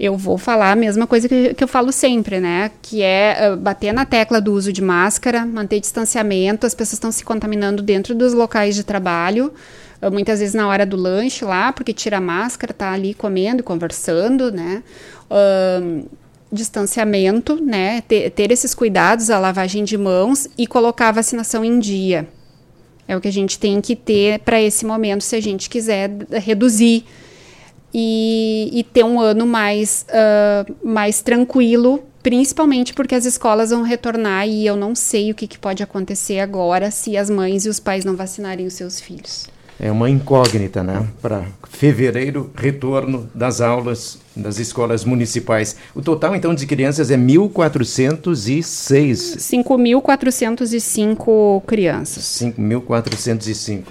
Eu 0.00 0.16
vou 0.16 0.36
falar 0.36 0.72
a 0.72 0.74
mesma 0.74 1.06
coisa 1.06 1.28
que, 1.28 1.54
que 1.54 1.62
eu 1.62 1.68
falo 1.68 1.92
sempre, 1.92 2.40
né? 2.40 2.72
Que 2.82 3.00
é 3.00 3.52
uh, 3.52 3.56
bater 3.56 3.94
na 3.94 4.04
tecla 4.04 4.40
do 4.40 4.52
uso 4.52 4.72
de 4.72 4.82
máscara, 4.82 5.46
manter 5.46 5.78
distanciamento, 5.78 6.66
as 6.66 6.74
pessoas 6.74 6.94
estão 6.94 7.12
se 7.12 7.24
contaminando 7.24 7.84
dentro 7.84 8.16
dos 8.16 8.34
locais 8.34 8.74
de 8.74 8.82
trabalho, 8.82 9.52
uh, 10.02 10.10
muitas 10.10 10.40
vezes 10.40 10.56
na 10.56 10.66
hora 10.66 10.84
do 10.84 10.96
lanche 10.96 11.44
lá, 11.44 11.72
porque 11.72 11.92
tira 11.92 12.16
a 12.16 12.20
máscara, 12.20 12.74
tá 12.74 12.90
ali 12.90 13.14
comendo 13.14 13.62
conversando, 13.62 14.50
né? 14.50 14.82
Uh, 15.30 16.04
distanciamento, 16.50 17.62
né? 17.64 18.00
Ter, 18.08 18.28
ter 18.30 18.50
esses 18.50 18.74
cuidados, 18.74 19.30
a 19.30 19.38
lavagem 19.38 19.84
de 19.84 19.96
mãos 19.96 20.48
e 20.58 20.66
colocar 20.66 21.10
a 21.10 21.12
vacinação 21.12 21.64
em 21.64 21.78
dia. 21.78 22.26
É 23.12 23.16
o 23.16 23.20
que 23.20 23.28
a 23.28 23.32
gente 23.32 23.58
tem 23.58 23.78
que 23.80 23.94
ter 23.94 24.38
para 24.38 24.60
esse 24.60 24.86
momento, 24.86 25.22
se 25.22 25.36
a 25.36 25.40
gente 25.40 25.68
quiser 25.68 26.10
reduzir 26.30 27.04
e, 27.92 28.70
e 28.72 28.82
ter 28.84 29.04
um 29.04 29.20
ano 29.20 29.46
mais, 29.46 30.06
uh, 30.08 30.74
mais 30.82 31.20
tranquilo, 31.20 32.02
principalmente 32.22 32.94
porque 32.94 33.14
as 33.14 33.26
escolas 33.26 33.68
vão 33.68 33.82
retornar 33.82 34.48
e 34.48 34.66
eu 34.66 34.76
não 34.76 34.94
sei 34.94 35.30
o 35.30 35.34
que, 35.34 35.46
que 35.46 35.58
pode 35.58 35.82
acontecer 35.82 36.38
agora 36.38 36.90
se 36.90 37.14
as 37.14 37.28
mães 37.28 37.66
e 37.66 37.68
os 37.68 37.78
pais 37.78 38.02
não 38.02 38.16
vacinarem 38.16 38.66
os 38.66 38.72
seus 38.72 38.98
filhos 38.98 39.46
é 39.82 39.90
uma 39.90 40.08
incógnita, 40.08 40.84
né? 40.84 41.08
Para 41.20 41.44
fevereiro, 41.68 42.52
retorno 42.54 43.28
das 43.34 43.60
aulas 43.60 44.22
das 44.34 44.58
escolas 44.60 45.04
municipais. 45.04 45.76
O 45.92 46.00
total, 46.00 46.36
então, 46.36 46.54
de 46.54 46.64
crianças 46.66 47.10
é 47.10 47.16
1.406. 47.16 49.38
5.405 49.38 51.64
crianças. 51.66 52.22
5.405. 52.40 53.82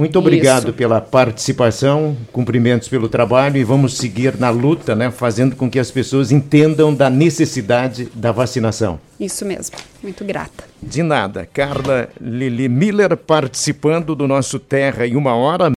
Muito 0.00 0.18
obrigado 0.18 0.68
Isso. 0.68 0.72
pela 0.72 0.98
participação, 0.98 2.16
cumprimentos 2.32 2.88
pelo 2.88 3.06
trabalho 3.06 3.58
e 3.58 3.64
vamos 3.64 3.98
seguir 3.98 4.38
na 4.38 4.48
luta, 4.48 4.94
né, 4.94 5.10
fazendo 5.10 5.54
com 5.54 5.70
que 5.70 5.78
as 5.78 5.90
pessoas 5.90 6.32
entendam 6.32 6.94
da 6.94 7.10
necessidade 7.10 8.08
da 8.14 8.32
vacinação. 8.32 8.98
Isso 9.20 9.44
mesmo. 9.44 9.76
Muito 10.02 10.24
grata. 10.24 10.64
De 10.82 11.02
nada. 11.02 11.46
Carla 11.52 12.08
Lili 12.18 12.70
Miller 12.70 13.14
participando 13.14 14.14
do 14.14 14.26
nosso 14.26 14.58
Terra 14.58 15.06
em 15.06 15.14
uma 15.14 15.34
hora. 15.34 15.68